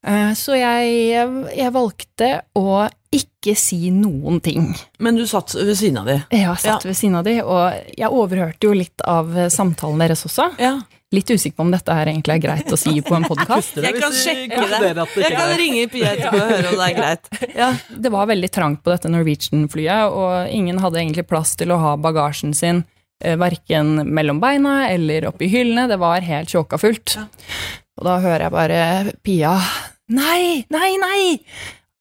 Eh, 0.06 0.32
så 0.34 0.56
jeg, 0.56 1.20
jeg 1.54 1.72
valgte 1.74 2.30
å 2.56 2.88
ikke 3.14 3.54
si 3.58 3.90
noen 3.94 4.40
ting. 4.40 4.70
Men 5.02 5.18
du 5.18 5.26
satt 5.30 5.54
ved 5.58 5.74
siden 5.78 5.98
av 6.02 6.08
de. 6.10 6.18
Jeg 6.34 6.56
satt 6.62 6.86
ved 6.86 6.96
siden 6.96 7.18
av 7.18 7.26
de, 7.26 7.36
og 7.42 7.94
jeg 7.98 8.08
overhørte 8.10 8.66
jo 8.70 8.74
litt 8.76 9.02
av 9.06 9.30
samtalen 9.50 10.02
deres 10.02 10.24
også. 10.28 10.50
Ja. 10.62 10.76
Litt 11.10 11.30
usikker 11.30 11.56
på 11.58 11.64
om 11.64 11.72
dette 11.74 11.94
her 11.94 12.06
egentlig 12.06 12.36
er 12.36 12.42
greit 12.44 12.68
å 12.70 12.76
si 12.78 12.92
på 13.02 13.16
en 13.16 13.24
podkast. 13.26 13.80
Jeg 13.82 13.96
kan 13.96 14.12
sjekke 14.14 14.60
det. 14.70 14.92
det 14.94 15.06
Jeg 15.24 15.34
kan 15.34 15.54
ringe 15.58 15.88
Pia 15.90 16.12
etterpå 16.14 16.38
og 16.38 16.52
høre 16.52 16.70
om 16.70 16.76
det 16.78 16.86
er 16.86 16.94
greit. 16.94 17.26
Ja. 17.58 17.70
Det 18.06 18.12
var 18.14 18.28
veldig 18.30 18.50
trangt 18.54 18.84
på 18.84 18.92
dette 18.92 19.10
Norwegian-flyet, 19.10 20.14
og 20.14 20.54
ingen 20.54 20.78
hadde 20.78 21.00
egentlig 21.02 21.26
plass 21.26 21.56
til 21.58 21.74
å 21.74 21.80
ha 21.82 21.96
bagasjen 21.98 22.54
sin 22.54 22.84
eh, 23.24 23.34
verken 23.40 24.04
mellom 24.06 24.38
beina 24.38 24.84
eller 24.86 25.26
oppi 25.32 25.50
hyllene. 25.50 25.88
Det 25.90 25.98
var 25.98 26.22
helt 26.22 26.54
tjåkafullt. 26.54 27.16
Og 27.98 28.06
da 28.06 28.20
hører 28.22 28.46
jeg 28.46 28.54
bare 28.54 28.80
Pia 29.26 29.56
Nei, 30.10 30.62
nei, 30.70 30.94
nei! 30.98 31.22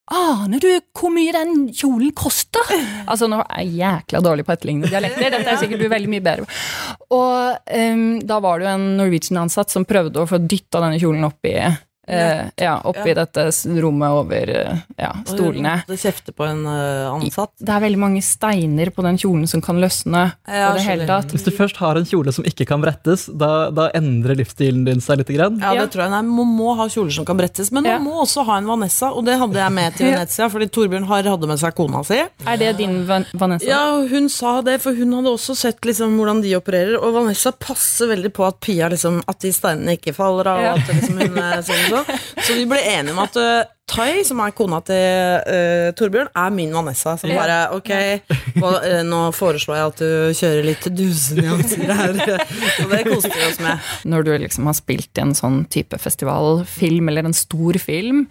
Aner 0.10 0.62
du 0.62 0.70
hvor 0.98 1.12
mye 1.14 1.34
den 1.36 1.68
kjolen 1.76 2.14
koster? 2.18 2.66
Altså, 3.10 3.28
nå 3.30 3.40
er 3.42 3.64
jeg 3.64 3.80
jækla 3.80 4.22
dårlig 4.22 4.44
på 4.46 4.54
etterlignende 4.54 4.90
dialekter. 4.92 5.32
Dette 5.34 5.50
er 5.50 5.60
sikkert 5.62 5.82
du 5.82 5.88
veldig 5.90 6.10
mye 6.12 6.24
bedre 6.26 6.46
på. 6.46 6.58
Og 7.18 7.70
um, 7.74 8.04
da 8.22 8.38
var 8.44 8.60
det 8.60 8.68
jo 8.68 8.74
en 8.76 8.88
Norwegian-ansatt 9.00 9.74
som 9.74 9.88
prøvde 9.90 10.22
å 10.22 10.30
få 10.30 10.42
dytta 10.44 10.82
denne 10.84 11.00
kjolen 11.02 11.26
opp 11.26 11.50
i 11.50 11.56
eh, 12.10 12.50
ja, 12.66 12.76
oppi 12.90 13.14
dette 13.18 13.46
rommet 13.82 14.10
over 14.22 14.50
eh, 14.56 14.78
ja, 15.00 15.12
stolene. 15.30 15.76
Det 15.88 15.98
kjefter 16.02 16.34
på 16.36 16.46
en 16.50 16.66
øh, 16.66 17.14
ansatt. 17.16 17.52
Det 17.60 17.74
er 17.76 17.84
veldig 17.86 18.00
mange 18.02 18.22
steiner 18.26 18.92
på 18.96 19.06
den 19.06 19.18
kjolen 19.22 19.48
som 19.48 19.62
kan 19.66 19.80
løsne. 19.82 20.26
Ja, 20.48 20.72
på 20.72 20.78
det 20.80 20.86
hele 20.88 21.08
tatt. 21.10 21.32
Hvis 21.36 21.46
du 21.46 21.52
først 21.56 21.78
har 21.82 21.96
en 22.00 22.06
kjole 22.10 22.34
som 22.36 22.46
ikke 22.50 22.66
kan 22.70 22.82
brettes, 22.84 23.28
da, 23.32 23.70
da 23.72 23.90
endrer 23.98 24.36
livsstilen 24.40 24.86
din 24.88 25.02
seg 25.04 25.22
litt. 25.22 25.30
Grann. 25.30 25.60
Ja, 25.62 25.74
det 25.76 25.84
Ja. 25.84 25.88
tror 25.94 26.02
jeg. 26.08 26.12
Nei, 26.16 26.22
man 26.26 26.48
må 26.58 26.76
ha 26.76 26.88
kjoler 26.90 27.12
som 27.14 27.26
kan 27.26 27.38
brettes, 27.38 27.72
men 27.72 27.84
man 27.84 27.92
Ja. 27.92 28.00
må 28.02 28.16
også 28.24 28.44
ha 28.48 28.58
en 28.58 28.66
Vanessa, 28.66 29.12
og 29.14 29.26
det 29.26 29.38
hadde 29.38 29.54
jeg 29.62 29.72
med 29.72 29.94
til 29.96 30.08
Ja. 30.10 30.18
Venezia, 30.18 30.50
fordi 30.50 30.68
Torbjørn 30.74 31.06
Harr 31.06 31.24
hadde 31.30 31.48
med 31.48 31.60
seg 31.62 31.76
kona 31.78 32.02
si. 32.04 32.18
Er 32.48 32.58
det 32.58 32.78
din 32.80 33.06
Van 33.08 33.26
Vanessa? 33.38 33.68
Ja, 33.70 33.84
hun 34.10 34.28
sa 34.30 34.62
det, 34.66 34.80
for 34.82 34.94
hun 34.98 35.14
hadde 35.14 35.30
også 35.36 35.56
sett 35.56 35.82
liksom 35.86 36.18
hvordan 36.18 36.42
de 36.42 36.56
opererer, 36.58 36.98
og 36.98 37.14
Vanessa 37.14 37.52
passer 37.52 38.08
veldig 38.10 38.32
på 38.34 38.48
at 38.48 38.60
Pia 38.60 38.90
liksom, 38.90 39.22
at 39.28 39.40
de 39.40 39.52
steinene 39.54 39.96
ikke 40.00 40.16
faller 40.18 40.48
av, 40.50 40.62
Ja. 40.64 40.74
og 40.74 40.80
at 40.80 40.88
liksom 40.96 41.20
hun 41.22 41.38
er 41.50 41.62
sånn 41.62 41.86
og 42.02 42.08
sånn. 42.10 42.24
Så 42.48 42.56
vi 42.58 42.66
ble 42.70 42.80
enige 42.96 43.14
om 43.16 43.22
at 43.24 43.38
uh, 43.40 43.76
Tai, 43.90 44.20
som 44.22 44.38
er 44.44 44.52
kona 44.54 44.78
til 44.86 45.40
uh, 45.50 45.88
Torbjørn, 45.98 46.28
er 46.38 46.52
min 46.54 46.74
Vanessa. 46.76 47.16
Som 47.18 47.32
Ja. 47.32 47.40
bare 47.42 47.56
ok, 47.74 47.90
hva, 48.62 48.74
uh, 48.84 49.00
nå 49.08 49.22
foreslår 49.34 49.80
jeg 49.80 49.88
at 49.90 50.04
du 50.04 50.38
kjører 50.38 50.68
litt 50.68 50.86
dusenyanser 50.94 51.90
her. 51.90 52.14
Og 52.84 52.94
det 52.94 53.00
koser 53.08 53.34
vi 53.34 53.48
oss 53.48 53.60
med. 53.66 53.90
Når 54.14 54.28
du 54.28 54.32
liksom 54.46 54.70
har 54.70 54.78
spilt 54.78 55.10
i 55.18 55.24
en 55.26 55.34
sånn 55.38 55.64
type 55.74 55.98
festivalfilm, 55.98 57.10
eller 57.10 57.32
en 57.32 57.34
stor 57.38 57.80
film, 57.82 58.28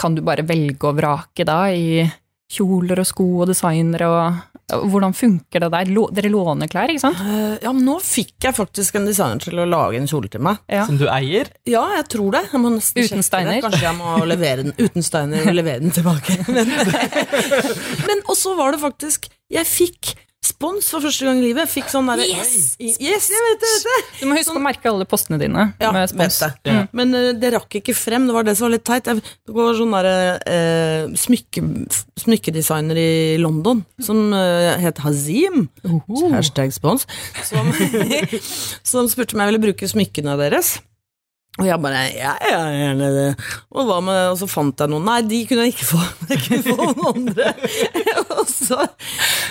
kan 0.00 0.16
du 0.16 0.24
bare 0.26 0.42
velge 0.48 0.88
og 0.88 0.96
vrake 1.02 1.44
da 1.46 1.66
i 1.70 2.06
kjoler 2.54 3.00
og 3.04 3.06
sko 3.08 3.28
og 3.44 3.48
designere 3.52 4.08
og 4.08 4.40
Hvordan 4.72 5.12
funker 5.12 5.60
det 5.60 5.68
der? 5.74 5.90
Dere 6.16 6.30
låner 6.32 6.70
klær, 6.72 6.88
ikke 6.88 7.02
sant? 7.02 7.20
Eh, 7.20 7.56
ja, 7.66 7.72
men 7.74 7.84
nå 7.84 7.98
fikk 8.00 8.46
jeg 8.46 8.56
faktisk 8.56 8.96
en 8.96 9.08
designer 9.08 9.42
til 9.44 9.60
å 9.60 9.66
lage 9.68 10.00
en 10.00 10.08
kjole 10.08 10.30
til 10.32 10.40
meg. 10.44 10.62
Ja. 10.72 10.86
Som 10.88 10.96
du 11.00 11.04
eier. 11.12 11.50
Ja, 11.68 11.84
jeg 11.98 12.06
tror 12.14 12.32
det. 12.32 12.46
Jeg 12.52 12.62
må 12.62 12.72
Uten 12.74 13.24
steiner? 13.26 13.58
Det. 13.58 13.62
Kanskje 13.66 13.84
jeg 13.84 13.98
må 13.98 14.14
levere 14.28 14.64
den 14.64 14.74
uten 14.80 15.04
steiner 15.04 15.44
og 15.44 15.56
levere 15.56 15.84
den 15.84 15.94
tilbake. 15.94 16.38
Men, 16.54 16.70
men 18.06 18.20
og 18.30 18.36
så 18.38 18.52
var 18.56 18.74
det 18.74 18.80
faktisk 18.82 19.26
Jeg 19.52 19.66
fikk 19.68 20.12
spons 20.44 20.88
for 20.92 21.04
første 21.04 21.26
gang 21.26 21.40
i 21.40 21.46
livet. 21.46 21.70
Fikk 21.70 21.88
sånn 21.92 22.08
derre 22.10 22.26
Yes! 22.28 22.74
Yes, 22.80 23.28
jeg 23.32 23.44
vet 23.46 23.62
det! 23.64 23.72
Vet 23.84 23.86
det. 23.88 24.20
Du 24.20 24.28
må 24.30 24.38
huske 24.38 24.54
å 24.56 24.62
merke 24.62 24.90
alle 24.90 25.06
postene 25.08 25.38
dine 25.40 25.66
Ja, 25.82 25.90
med 25.94 26.10
spons. 26.12 26.38
det. 26.42 26.50
Ja. 26.70 26.84
Men 26.96 27.14
uh, 27.16 27.32
det 27.38 27.52
rakk 27.56 27.78
ikke 27.80 27.96
frem. 27.96 28.28
Det 28.28 28.36
var 28.36 28.46
det 28.46 28.56
som 28.58 28.68
var 28.68 28.74
litt 28.76 28.86
teit. 28.86 29.10
Jeg, 29.10 29.24
det 29.24 29.56
var 29.56 29.76
sånn 29.78 29.94
derre 29.96 30.16
uh, 30.44 31.14
smykke, 31.24 31.64
smykkedesigner 32.24 33.00
i 33.00 33.10
London 33.42 33.84
som 34.02 34.26
uh, 34.36 34.74
het 34.80 35.02
Hazim. 35.04 35.68
Hashtag 36.34 36.74
spons. 36.76 37.08
Som, 37.46 37.70
som 38.94 39.08
spurte 39.12 39.36
om 39.36 39.44
jeg 39.44 39.52
ville 39.52 39.64
bruke 39.68 39.88
smykkene 39.90 40.36
deres. 40.40 40.76
Og 41.54 41.68
jeg 41.68 41.78
bare 41.78 41.98
ja, 42.10 42.32
ja, 42.50 42.62
gjerne 42.74 43.08
det. 43.14 43.26
Og, 43.70 43.84
hva 43.86 44.00
med, 44.02 44.16
og 44.32 44.38
så 44.40 44.48
fant 44.50 44.80
jeg 44.82 44.90
noen. 44.90 45.04
Nei, 45.06 45.20
de 45.30 45.38
kunne 45.46 45.66
jeg 45.68 45.76
ikke 45.76 45.86
få. 45.92 46.00
Jeg 46.34 46.40
kunne 46.48 46.62
få 46.64 46.86
noen 46.88 47.04
andre. 47.12 47.50
og 48.34 48.48
så, 48.50 48.78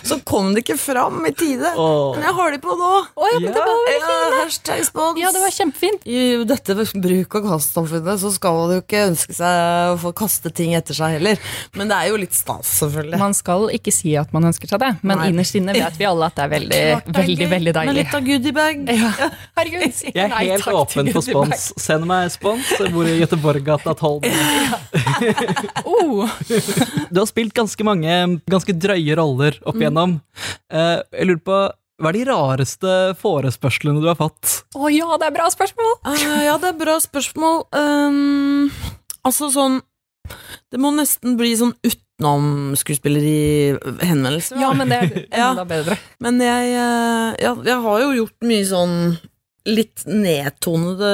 så 0.03 0.17
kom 0.27 0.49
det 0.55 0.63
ikke 0.65 0.75
fram 0.81 1.21
i 1.29 1.31
tide. 1.37 1.69
Åh. 1.79 2.17
Men 2.17 2.25
jeg 2.27 2.35
har 2.39 2.55
de 2.55 2.59
på 2.63 2.75
nå. 2.79 2.89
Å, 3.13 3.29
ja, 3.31 3.37
men 3.39 3.53
det 3.55 3.63
var 3.63 3.91
Ja, 3.93 4.17
hashtag 4.41 4.81
spons. 4.87 5.21
Ja, 5.21 5.31
det 5.35 5.43
var 5.45 5.53
kjempefint. 5.55 6.03
I 6.09 6.23
dette 6.49 6.75
bruk- 6.75 7.37
og 7.39 7.47
kastsamfunnet 7.53 8.19
så 8.23 8.33
skal 8.35 8.57
man 8.57 8.73
jo 8.75 8.81
ikke 8.83 9.03
ønske 9.11 9.37
seg 9.37 9.93
å 9.93 9.95
få 10.01 10.11
kaste 10.17 10.51
ting 10.55 10.73
etter 10.75 10.97
seg 10.97 11.15
heller. 11.19 11.39
Men 11.77 11.93
det 11.93 12.01
er 12.01 12.11
jo 12.11 12.19
litt 12.19 12.35
stas, 12.35 12.73
selvfølgelig. 12.81 13.21
Man 13.21 13.37
skal 13.37 13.69
ikke 13.79 13.93
si 13.95 14.15
at 14.19 14.33
man 14.35 14.49
ønsker 14.51 14.73
seg 14.73 14.83
det, 14.83 14.91
men 15.05 15.21
Nei. 15.21 15.29
innerst 15.31 15.55
inne 15.61 15.77
vet 15.77 16.01
vi 16.01 16.09
alle 16.09 16.27
at 16.27 16.35
det 16.41 16.47
er 16.49 16.53
veldig, 16.57 16.81
Klart 16.91 17.13
veldig, 17.21 17.47
er 17.47 17.53
veldig, 17.55 17.75
deilig. 17.79 17.79
veldig 17.79 17.93
Med 17.93 17.99
litt 18.01 18.19
av 18.19 18.27
goodiebag. 18.27 18.83
Ja. 18.91 19.31
Herregud. 19.61 20.03
Jeg 20.09 20.27
er 20.27 20.37
helt 20.51 20.71
åpen 20.83 21.13
for 21.15 21.29
spons. 21.29 21.69
Send 21.93 22.05
meg 22.09 22.31
spons. 22.33 22.65
Jeg 22.79 22.89
bor 22.93 23.05
i 23.05 23.19
Göteborggata 23.21 23.93
12. 23.93 24.25
Oh, 25.85 26.25
Du 27.13 27.19
har 27.21 27.27
spilt 27.29 27.53
ganske 27.53 27.83
mange 27.85 28.39
ganske 28.49 28.73
drøye 28.73 29.13
roller 29.19 29.59
opp 29.69 29.77
igjennom. 29.77 30.15
Eh, 30.73 30.97
jeg 31.13 31.27
lurer 31.29 31.43
på 31.45 31.59
hva 32.01 32.09
er 32.09 32.15
de 32.17 32.23
rareste 32.25 32.89
forespørslene 33.21 34.01
du 34.01 34.07
har 34.09 34.17
fått? 34.19 34.63
Å 34.75 34.89
ja, 34.91 35.13
det 35.21 35.27
er 35.29 35.35
bra 35.37 35.45
spørsmål! 35.53 35.93
Uh, 36.03 36.41
ja, 36.49 36.57
det 36.59 36.67
er 36.73 36.77
bra 36.81 36.97
spørsmål. 36.99 37.61
Um, 37.77 38.71
altså 39.23 39.47
sånn 39.53 39.77
Det 40.73 40.79
må 40.81 40.89
nesten 40.97 41.37
bli 41.39 41.53
sånn 41.59 41.75
utenomskuespilleri-henvendelser. 41.85 44.57
Ja, 44.61 44.73
men 44.73 44.89
det 44.89 44.97
er 44.99 45.27
Ja. 45.37 45.53
bedre. 45.67 45.97
Men 46.19 46.39
jeg, 46.41 46.73
eh, 46.73 47.35
ja, 47.45 47.53
jeg 47.63 47.77
har 47.85 47.99
jo 48.01 48.11
gjort 48.23 48.37
mye 48.41 48.65
sånn 48.65 49.17
litt 49.69 50.03
nedtonede, 50.09 51.11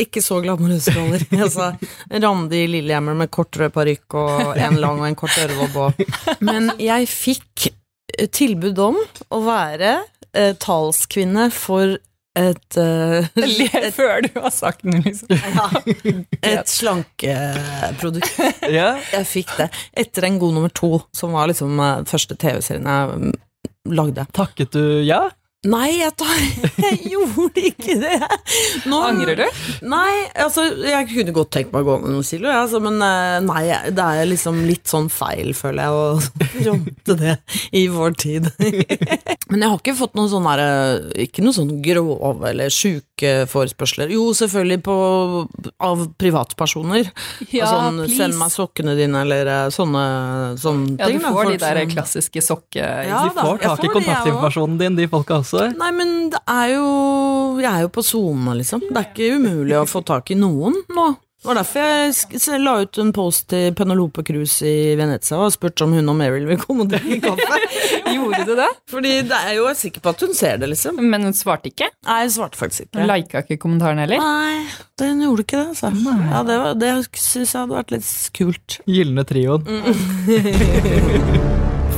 ikke 0.00 0.22
så 0.24 0.40
glamorøse 0.44 0.94
roller. 0.96 1.24
Altså, 1.40 1.70
Randi 2.10 2.64
Lillehammer 2.70 3.16
med 3.18 3.30
kort 3.32 3.56
rød 3.60 3.74
parykk 3.74 4.16
og 4.20 4.54
en 4.56 4.78
lang 4.80 5.00
og 5.00 5.08
en 5.08 5.18
kort 5.18 5.36
ørevobb 5.40 5.76
og 5.84 6.40
Men 6.44 6.72
jeg 6.80 7.08
fikk 7.10 7.66
eh, 7.68 8.28
tilbud 8.32 8.80
om 8.84 9.00
å 9.30 9.42
være 9.44 9.98
eh, 10.32 10.54
talskvinne 10.60 11.50
for 11.54 11.98
et, 12.38 12.76
Le 12.76 13.90
før 13.98 14.22
du 14.22 14.30
har 14.38 14.52
sagt 14.54 14.84
den, 14.86 15.02
liksom. 15.02 15.34
ja, 15.58 15.66
et 16.46 16.70
slankeprodukt. 16.70 18.38
Ja. 18.70 18.94
Jeg 19.12 19.26
fikk 19.28 19.50
det 19.58 19.70
etter 19.98 20.28
en 20.28 20.38
god 20.42 20.56
nummer 20.56 20.72
to, 20.72 21.00
som 21.16 21.34
var 21.36 21.50
liksom 21.50 21.80
eh, 21.82 22.04
første 22.08 22.38
TV-serien 22.38 22.86
jeg 22.86 23.18
mm, 23.24 23.34
lagde. 23.98 24.26
Takket 24.36 24.72
du 24.76 24.84
ja? 25.02 25.24
Nei, 25.68 25.98
jeg, 25.98 26.14
tar, 26.16 26.38
jeg 26.86 27.10
gjorde 27.12 27.60
ikke 27.68 27.98
det. 28.00 28.16
Nå, 28.88 28.96
Angrer 29.04 29.36
du? 29.42 29.58
Nei, 29.84 30.22
altså, 30.40 30.64
jeg 30.80 31.10
kunne 31.10 31.34
godt 31.36 31.50
tenkt 31.52 31.74
meg 31.74 31.84
å 31.84 31.90
gå 31.90 31.96
ned 32.00 32.14
noen 32.14 32.24
kilo, 32.24 32.48
ja, 32.48 32.62
altså, 32.62 32.80
men 32.80 32.96
eh, 33.04 33.36
nei, 33.44 33.66
det 33.92 34.06
er 34.06 34.30
liksom 34.30 34.62
litt 34.64 34.88
sånn 34.88 35.10
feil, 35.12 35.52
føler 35.58 35.84
jeg, 35.84 35.92
å 35.92 36.14
fronte 36.54 37.16
det 37.20 37.34
i 37.76 37.82
vår 37.92 38.16
tid. 38.16 38.48
men 39.50 39.60
jeg 39.60 39.66
har 39.66 39.76
ikke 39.76 39.98
fått 39.98 40.16
noen 40.16 40.30
sånne 40.32 40.56
ikke 41.26 41.44
noen 41.44 41.58
sånn 41.58 41.74
grove 41.84 42.48
eller 42.54 42.72
sjuke 42.72 43.44
forespørsler. 43.52 44.16
Jo, 44.16 44.30
selvfølgelig 44.32 44.80
på, 44.88 44.96
av 45.76 46.06
privatpersoner. 46.16 47.12
Ja, 47.52 47.68
sånn, 47.68 48.00
please. 48.06 48.16
send 48.16 48.40
meg 48.40 48.56
sokkene 48.56 48.96
dine, 48.96 49.26
eller 49.26 49.52
eh, 49.58 49.68
sånne, 49.76 50.06
sånne 50.64 50.96
Ja, 50.96 51.12
du 51.12 51.20
får 51.20 51.28
da, 51.28 51.36
får 51.36 51.52
de 51.52 51.60
der 51.66 51.84
klassiske 51.92 52.46
sokke... 52.48 52.80
Ja, 52.80 53.26
da, 53.28 53.44
får 53.44 53.60
tak 53.66 53.84
i 53.84 53.92
kontaktinformasjonen 53.92 54.80
din, 54.80 54.96
de 54.96 55.10
folka 55.12 55.42
også. 55.42 55.49
Nei, 55.78 55.90
men 55.96 56.12
det 56.30 56.38
er 56.48 56.68
jo 56.76 56.86
Jeg 57.60 57.70
er 57.72 57.82
jo 57.86 57.90
på 57.96 58.04
sona, 58.06 58.54
liksom. 58.58 58.80
Det 58.90 58.96
er 59.02 59.08
ikke 59.10 59.32
umulig 59.40 59.76
å 59.80 59.86
få 59.90 60.04
tak 60.06 60.30
i 60.30 60.34
noen 60.38 60.74
nå. 60.94 61.08
Det 61.40 61.48
var 61.48 61.56
derfor 61.56 61.80
jeg 61.80 62.12
la 62.60 62.72
ut 62.84 62.98
en 63.00 63.14
post 63.16 63.46
til 63.48 63.70
Penelope 63.72 64.20
Cruz 64.28 64.58
i 64.68 64.92
Venezia 64.98 65.38
og 65.40 65.48
spurte 65.54 65.86
om 65.86 65.94
hun 65.96 66.10
og 66.12 66.18
Meryl 66.18 66.44
vil 66.50 66.58
komme 66.60 66.84
og 66.84 66.90
drikke 66.92 67.16
kaffe. 67.24 67.56
Gjorde 68.12 68.42
du 68.44 68.52
det? 68.58 68.66
Fordi 68.92 69.12
det 69.24 69.38
er 69.38 69.54
jo 69.56 69.62
jeg 69.64 69.72
er 69.72 69.78
sikker 69.80 70.02
på 70.04 70.12
at 70.12 70.20
hun 70.26 70.34
ser 70.36 70.60
det, 70.60 70.68
liksom. 70.74 71.00
Men 71.00 71.24
hun 71.24 71.32
svarte 71.38 71.70
ikke? 71.72 71.88
Nei, 72.04 72.18
hun 72.26 72.34
svarte 72.34 72.60
faktisk 72.60 72.90
ikke. 72.90 73.00
Hun 73.00 73.08
lika 73.08 73.40
ikke 73.46 73.56
kommentaren 73.62 74.02
heller? 74.04 74.20
Nei, 74.20 74.68
hun 75.00 75.24
gjorde 75.24 75.40
ikke 75.46 75.62
det, 75.62 75.68
altså. 75.72 75.88
Ja, 76.28 76.42
det, 76.50 76.56
var- 76.66 76.76
det 76.84 76.92
syns 77.16 77.56
jeg 77.56 77.62
hadde 77.62 77.78
vært 77.78 77.96
litt 77.96 78.12
kult. 78.36 78.76
Gylne 78.84 79.24
trioen. 79.32 79.64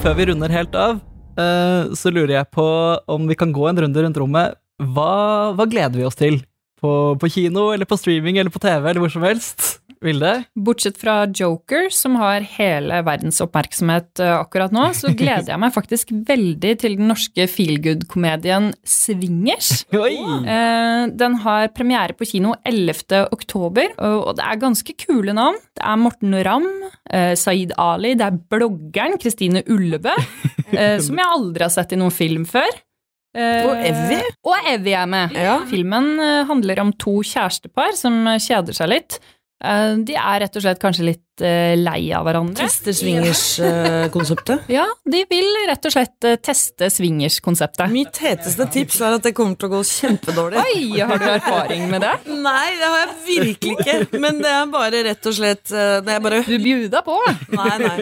Før 0.03 0.15
vi 0.19 0.25
runder 0.31 0.51
helt 0.55 0.75
av, 0.79 1.03
så 1.37 2.13
lurer 2.13 2.35
jeg 2.37 2.51
på 2.53 2.67
om 3.11 3.29
vi 3.31 3.37
kan 3.39 3.53
gå 3.55 3.69
en 3.69 3.83
runde 3.85 4.03
rundt 4.05 4.19
rommet. 4.21 4.59
Hva, 4.83 5.53
hva 5.57 5.67
gleder 5.71 6.01
vi 6.01 6.09
oss 6.09 6.19
til? 6.19 6.41
På, 6.83 7.15
på 7.17 7.31
kino, 7.31 7.69
eller 7.73 7.87
på 7.87 7.97
streaming, 7.97 8.41
eller 8.41 8.51
på 8.51 8.61
TV, 8.63 8.89
eller 8.91 9.05
hvor 9.05 9.13
som 9.13 9.25
helst? 9.27 9.82
Vilde? 10.03 10.31
Bortsett 10.59 10.97
fra 11.01 11.21
Joker, 11.31 11.87
som 11.95 12.17
har 12.21 12.43
hele 12.57 12.99
verdens 13.07 13.39
oppmerksomhet 13.45 14.21
eh, 14.23 14.33
akkurat 14.41 14.73
nå, 14.75 14.89
så 14.99 15.13
gleder 15.17 15.53
jeg 15.53 15.61
meg 15.63 15.73
faktisk 15.75 16.11
veldig 16.29 16.73
til 16.83 16.97
den 16.99 17.09
norske 17.13 17.47
feelgood-komedien 17.51 18.71
Swingers. 18.89 19.85
Oi! 20.05 20.15
Eh, 20.19 21.07
Den 21.19 21.37
har 21.45 21.69
premiere 21.77 22.17
på 22.19 22.27
kino 22.29 22.55
11. 22.67 23.27
oktober, 23.35 23.93
og 24.03 24.37
det 24.39 24.47
er 24.47 24.61
ganske 24.63 24.95
kule 25.07 25.35
navn. 25.37 25.59
Det 25.77 25.85
er 25.87 26.01
Morten 26.01 26.37
Ramm, 26.47 26.69
eh, 27.11 27.35
Saeed 27.39 27.75
Ali, 27.81 28.15
det 28.19 28.27
er 28.27 28.41
bloggeren 28.53 29.19
Kristine 29.23 29.63
Ullebø, 29.71 30.15
eh, 30.77 30.99
som 31.03 31.19
jeg 31.21 31.31
aldri 31.39 31.67
har 31.69 31.75
sett 31.75 31.95
i 31.95 32.01
noen 32.01 32.15
film 32.15 32.47
før. 32.49 32.71
Eh, 33.33 33.63
Og 33.65 33.79
Evy. 33.89 34.19
Og 34.45 34.67
Evy 34.75 34.93
er 34.99 35.07
med. 35.09 35.33
Ja. 35.39 35.55
Filmen 35.71 36.19
handler 36.51 36.83
om 36.83 36.91
to 37.01 37.21
kjærestepar 37.25 37.95
som 37.97 38.19
kjeder 38.37 38.77
seg 38.77 38.91
litt. 38.93 39.17
Eh, 39.63 39.95
De 40.07 40.15
er 40.19 40.41
rett 40.43 40.57
og 40.59 40.65
slett 40.65 40.83
kanskje 40.83 41.07
litt 41.13 41.32
eh, 41.41 41.73
lei 41.79 42.13
av 42.13 42.27
hverandre. 42.27 42.67
Tester 42.67 42.93
swingers-konseptet. 42.97 44.69
Ja, 44.73 44.85
de 45.09 45.23
vil 45.29 45.49
rett 45.69 45.85
og 45.89 45.95
slett 45.95 46.27
eh, 46.29 46.37
teste 46.41 46.89
swingers-konseptet. 46.93 47.89
Mitt 47.93 48.21
heteste 48.23 48.67
tips 48.73 49.01
er 49.01 49.17
at 49.17 49.27
det 49.27 49.35
kommer 49.37 49.57
til 49.57 49.71
å 49.71 49.73
gå 49.77 49.83
kjempedårlig. 49.89 50.61
Oi, 50.63 51.01
har 51.01 51.21
du 51.21 51.27
erfaring 51.31 51.89
med 51.93 52.05
det? 52.05 52.13
Nei, 52.49 52.69
det 52.81 52.91
har 52.93 53.03
jeg 53.03 53.17
virkelig 53.27 53.77
ikke. 53.79 54.21
Men 54.23 54.43
det 54.43 54.53
er 54.53 54.73
bare 54.73 55.05
rett 55.09 55.31
og 55.31 55.37
slett 55.37 55.73
eh, 55.73 55.99
Det 56.05 56.17
er 56.17 56.25
bare 56.25 56.43
Du 56.47 56.57
bjuda 56.63 57.05
på. 57.07 57.19
Nei, 57.57 57.77
nei. 57.83 57.97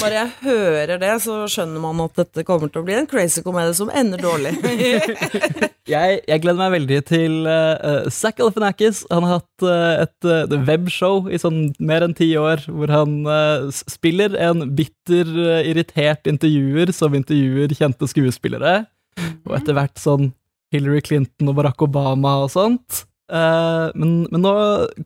Bare 0.00 0.18
jeg 0.18 0.32
hører 0.44 0.98
det, 1.00 1.14
så 1.24 1.44
skjønner 1.50 1.82
man 1.82 2.04
at 2.04 2.20
dette 2.24 2.44
kommer 2.46 2.72
til 2.72 2.82
å 2.82 2.88
bli 2.88 2.98
en 2.98 3.08
crazy 3.10 3.44
komedie 3.44 3.76
som 3.76 3.92
ender 3.94 4.20
dårlig. 4.20 4.56
Jeg, 5.84 6.22
jeg 6.24 6.40
gleder 6.40 6.56
meg 6.56 6.70
veldig 6.78 6.98
til 7.04 7.32
uh, 7.44 8.06
Zack 8.08 8.38
Galifianakis. 8.38 9.02
Han 9.10 9.26
har 9.28 9.42
hatt 9.42 9.64
uh, 9.66 10.04
et 10.06 10.28
uh, 10.28 10.54
webshow 10.64 11.28
i 11.28 11.36
sånn 11.40 11.74
mer 11.76 12.06
enn 12.06 12.16
ti 12.16 12.30
år, 12.40 12.62
hvor 12.74 12.92
han 12.92 13.22
uh, 13.28 13.70
spiller 13.72 14.36
en 14.40 14.66
bitter, 14.76 15.28
eh, 15.28 15.70
irritert 15.70 16.28
intervjuer 16.30 16.92
som 16.94 17.14
intervjuer 17.16 17.74
kjente 17.76 18.08
skuespillere. 18.10 18.84
Og 19.46 19.56
etter 19.58 19.76
hvert 19.76 20.00
sånn 20.00 20.32
Hillary 20.74 21.02
Clinton 21.06 21.52
og 21.52 21.58
Barack 21.60 21.84
Obama 21.86 22.40
og 22.44 22.52
sånt. 22.54 23.04
Uh, 23.32 23.88
men, 23.96 24.24
men 24.32 24.42
nå 24.44 24.54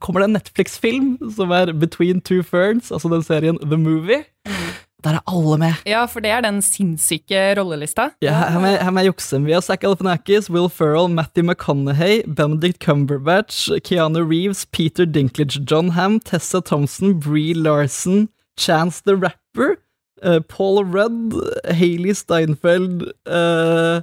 kommer 0.02 0.24
det 0.24 0.30
en 0.30 0.36
Netflix-film 0.40 1.12
som 1.36 1.52
er 1.54 1.70
Between 1.76 2.22
Two 2.24 2.42
Ferns, 2.42 2.90
altså 2.90 3.12
den 3.12 3.24
serien 3.26 3.60
The 3.62 3.78
Movie. 3.78 4.24
Der 5.04 5.10
er 5.10 5.22
alle 5.30 5.58
med. 5.58 5.74
Ja, 5.86 6.04
for 6.10 6.20
det 6.20 6.30
er 6.30 6.40
den 6.42 6.58
sinnssyke 6.62 7.54
rollelista. 7.54 8.08
Ja, 8.22 8.32
her 8.50 8.58
med, 8.60 8.78
her 8.82 8.90
med 8.90 9.04
juksen. 9.06 9.44
Vi 9.46 9.52
har 9.52 9.60
Zack 9.60 9.80
Galifianakis, 9.80 10.50
Will 10.50 10.68
Ferrell, 10.68 11.08
Matthew 11.08 11.44
McConaughey, 11.46 12.22
Benedict 12.26 12.82
Cumberbatch, 12.82 13.70
Keanu 13.84 14.24
Reeves, 14.26 14.66
Peter 14.66 15.04
Dinklage, 15.04 15.60
John 15.70 15.90
Hamm, 15.90 16.18
Tessa 16.20 16.60
Thompson, 16.60 17.20
Brie 17.20 17.54
Larson, 17.54 18.28
Chance 18.58 19.02
the 19.06 19.14
Rapper, 19.14 19.76
uh, 20.24 20.40
Paul 20.48 20.84
Rudd, 20.84 21.32
Hailey 21.64 22.14
Steinfeld, 22.14 23.02
eh, 23.26 24.02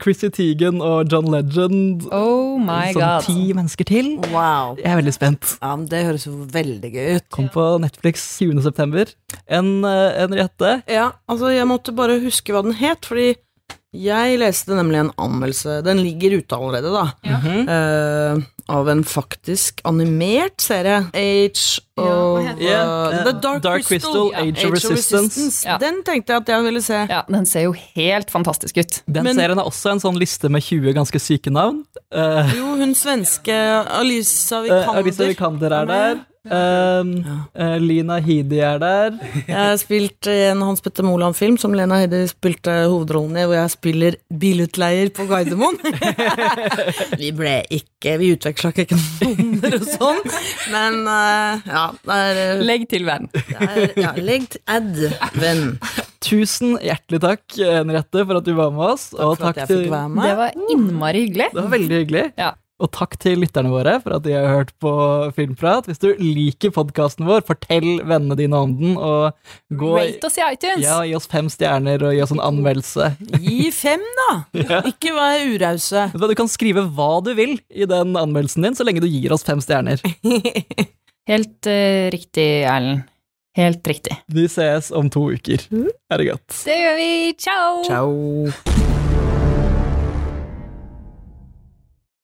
Chrissy 0.00 0.28
Teigen 0.30 0.80
og 0.84 1.10
John 1.10 1.26
Legend. 1.32 2.04
Oh 2.14 2.58
my 2.62 2.92
sånn 2.94 3.00
god. 3.02 3.24
ti 3.26 3.52
mennesker 3.56 3.88
til. 3.88 4.10
Wow. 4.30 4.76
Jeg 4.78 4.86
er 4.92 5.00
veldig 5.00 5.14
spent. 5.16 5.56
Ja, 5.60 5.74
men 5.76 5.88
Det 5.90 6.04
høres 6.06 6.26
jo 6.28 6.34
veldig 6.54 6.90
gøy 6.94 7.08
ut. 7.18 7.26
Kom 7.34 7.48
på 7.52 7.64
Netflix 7.82 8.22
20. 8.38 8.62
september. 8.62 9.10
En, 9.48 9.84
eh, 9.84 10.22
en 10.22 10.36
rette. 10.38 10.76
Ja, 10.90 11.12
altså 11.28 11.50
jeg 11.54 11.66
måtte 11.66 11.94
bare 11.94 12.20
huske 12.22 12.54
hva 12.54 12.62
den 12.62 12.76
het, 12.78 13.04
fordi 13.04 13.34
jeg 13.94 14.38
leste 14.42 14.74
nemlig 14.74 14.98
en 15.04 15.12
anmeldelse 15.22 15.78
Den 15.86 16.00
ligger 16.02 16.38
ute 16.40 16.56
allerede, 16.58 16.90
da. 16.94 17.04
ja. 17.24 17.38
uh, 18.34 18.42
av 18.74 18.88
en 18.88 19.02
faktisk 19.04 19.82
animert 19.84 20.62
serie. 20.64 21.02
Age 21.12 21.82
of 22.00 22.38
ja, 22.40 22.54
den? 22.56 23.18
uh, 23.18 23.18
The 23.26 23.32
Dark, 23.44 23.62
Dark 23.62 23.84
Crystal, 23.84 24.30
Ja, 24.32 24.40
Age 24.40 24.64
of 24.66 24.72
Resistance. 24.78 25.66
Ja. 25.68 25.76
Den 25.82 26.00
tenkte 26.06 26.32
jeg 26.32 26.40
at 26.46 26.48
jeg 26.54 26.64
ville 26.64 26.80
se. 26.82 27.02
Ja, 27.10 27.20
den 27.28 27.44
ser 27.46 27.66
jo 27.66 27.74
helt 27.76 28.32
fantastisk 28.32 28.80
ut. 28.80 29.02
Den 29.06 29.28
Men- 29.28 29.36
serien 29.36 29.60
er 29.60 29.68
også 29.68 29.92
en 29.92 30.00
sånn 30.00 30.16
liste 30.18 30.48
med 30.48 30.64
20 30.64 30.96
ganske 30.96 31.20
syke 31.20 31.52
navn. 31.52 31.82
Uh, 32.08 32.40
Jo, 32.56 32.72
hun 32.80 32.94
svenske 32.96 33.52
Alisa 34.00 34.62
Eh, 34.64 34.70
Vikander. 34.70 35.02
Alisa 35.04 35.28
Vikander 35.28 35.76
er 35.82 35.86
der. 35.92 36.24
Um, 36.44 37.12
eh, 37.56 37.78
Lina 37.80 38.18
Hidi 38.20 38.58
er 38.60 38.76
der. 38.82 39.14
Jeg 39.46 39.56
har 39.56 39.78
spilt 39.80 40.28
i 40.28 40.34
en 40.50 40.60
Hans 40.60 40.82
Petter 40.84 41.06
Moland-film 41.06 41.56
som 41.60 41.72
Lena 41.72 42.02
Hidi 42.02 42.20
spilte 42.28 42.74
hovedrollen 42.82 43.38
i, 43.40 43.46
hvor 43.48 43.56
jeg 43.56 43.72
spiller 43.72 44.18
bilutleier 44.28 45.08
på 45.16 45.24
Gardermoen. 45.30 45.78
vi 47.22 47.30
ble 47.32 47.54
ikke 47.72 48.18
Vi 48.20 48.34
utveksla 48.34 48.74
ikke 48.74 48.98
nummer 48.98 49.78
og 49.78 49.86
sånn, 49.88 50.20
men 50.74 50.98
uh, 51.08 51.64
ja, 51.64 51.84
det 52.04 52.18
er, 52.26 52.40
eh, 52.42 52.64
Legg 52.68 52.84
til 52.92 53.06
venn. 53.08 53.30
er 53.56 53.94
ja, 53.96 54.10
Legg 54.20 54.50
til 54.52 54.60
add, 54.68 55.00
venn. 55.40 55.64
Tusen 56.24 56.76
hjertelig 56.84 57.22
takk, 57.24 57.44
Henriette, 57.56 58.26
for 58.28 58.42
at 58.42 58.44
du 58.44 58.52
var 58.58 58.68
med 58.74 58.84
oss. 58.90 59.06
og 59.16 59.38
For 59.38 59.38
at 59.38 59.46
takk 59.46 59.62
jeg 59.62 59.72
fikk 59.72 59.88
til, 59.88 60.20
Det 60.20 60.36
var 60.42 60.60
innmari 60.76 61.24
hyggelig. 61.24 61.48
det 61.56 61.62
var 61.62 61.72
veldig 61.78 62.02
hyggelig. 62.02 62.26
Ja. 62.40 62.52
Og 62.82 62.90
takk 62.90 63.14
til 63.22 63.38
lytterne 63.38 63.70
våre 63.70 63.98
for 64.02 64.16
at 64.16 64.24
de 64.24 64.32
har 64.34 64.48
hørt 64.50 64.72
på 64.82 64.90
Filmprat. 65.36 65.86
Hvis 65.86 66.02
du 66.02 66.08
liker 66.18 66.72
podkasten 66.74 67.28
vår, 67.28 67.44
fortell 67.46 68.00
vennene 68.02 68.34
dine 68.38 68.58
om 68.66 68.72
den, 68.80 68.96
og 68.98 69.30
gå 69.78 69.92
Rate 69.94 70.26
oss 70.26 70.40
i 70.40 70.44
iTunes. 70.48 70.82
ja, 70.82 70.98
gi 71.06 71.14
oss 71.14 71.30
fem 71.30 71.50
stjerner 71.52 72.02
og 72.02 72.16
gi 72.16 72.24
oss 72.24 72.34
en 72.34 72.42
anmeldelse. 72.42 73.12
Gi 73.38 73.70
fem, 73.74 74.02
da! 74.18 74.28
Ikke 74.90 75.14
vær 75.14 75.46
urause. 75.54 76.08
Du 76.18 76.34
kan 76.34 76.50
skrive 76.50 76.86
hva 76.96 77.12
du 77.22 77.30
vil 77.38 77.56
i 77.70 77.86
den 77.86 78.18
anmeldelsen 78.18 78.66
din, 78.66 78.74
så 78.74 78.86
lenge 78.86 79.04
du 79.04 79.10
gir 79.10 79.34
oss 79.36 79.46
fem 79.46 79.62
stjerner. 79.62 80.02
Helt 81.30 81.70
uh, 81.70 82.10
riktig, 82.12 82.48
Erlend. 82.66 83.06
Helt 83.54 83.86
riktig. 83.86 84.16
Vi 84.34 84.48
ses 84.50 84.90
om 84.90 85.06
to 85.14 85.28
uker. 85.30 85.62
Er 86.10 86.18
det 86.18 86.26
godt. 86.32 86.58
Det 86.66 86.74
gjør 86.74 86.98
vi. 86.98 87.12
Ciao! 87.38 87.84
Ciao. 87.86 88.93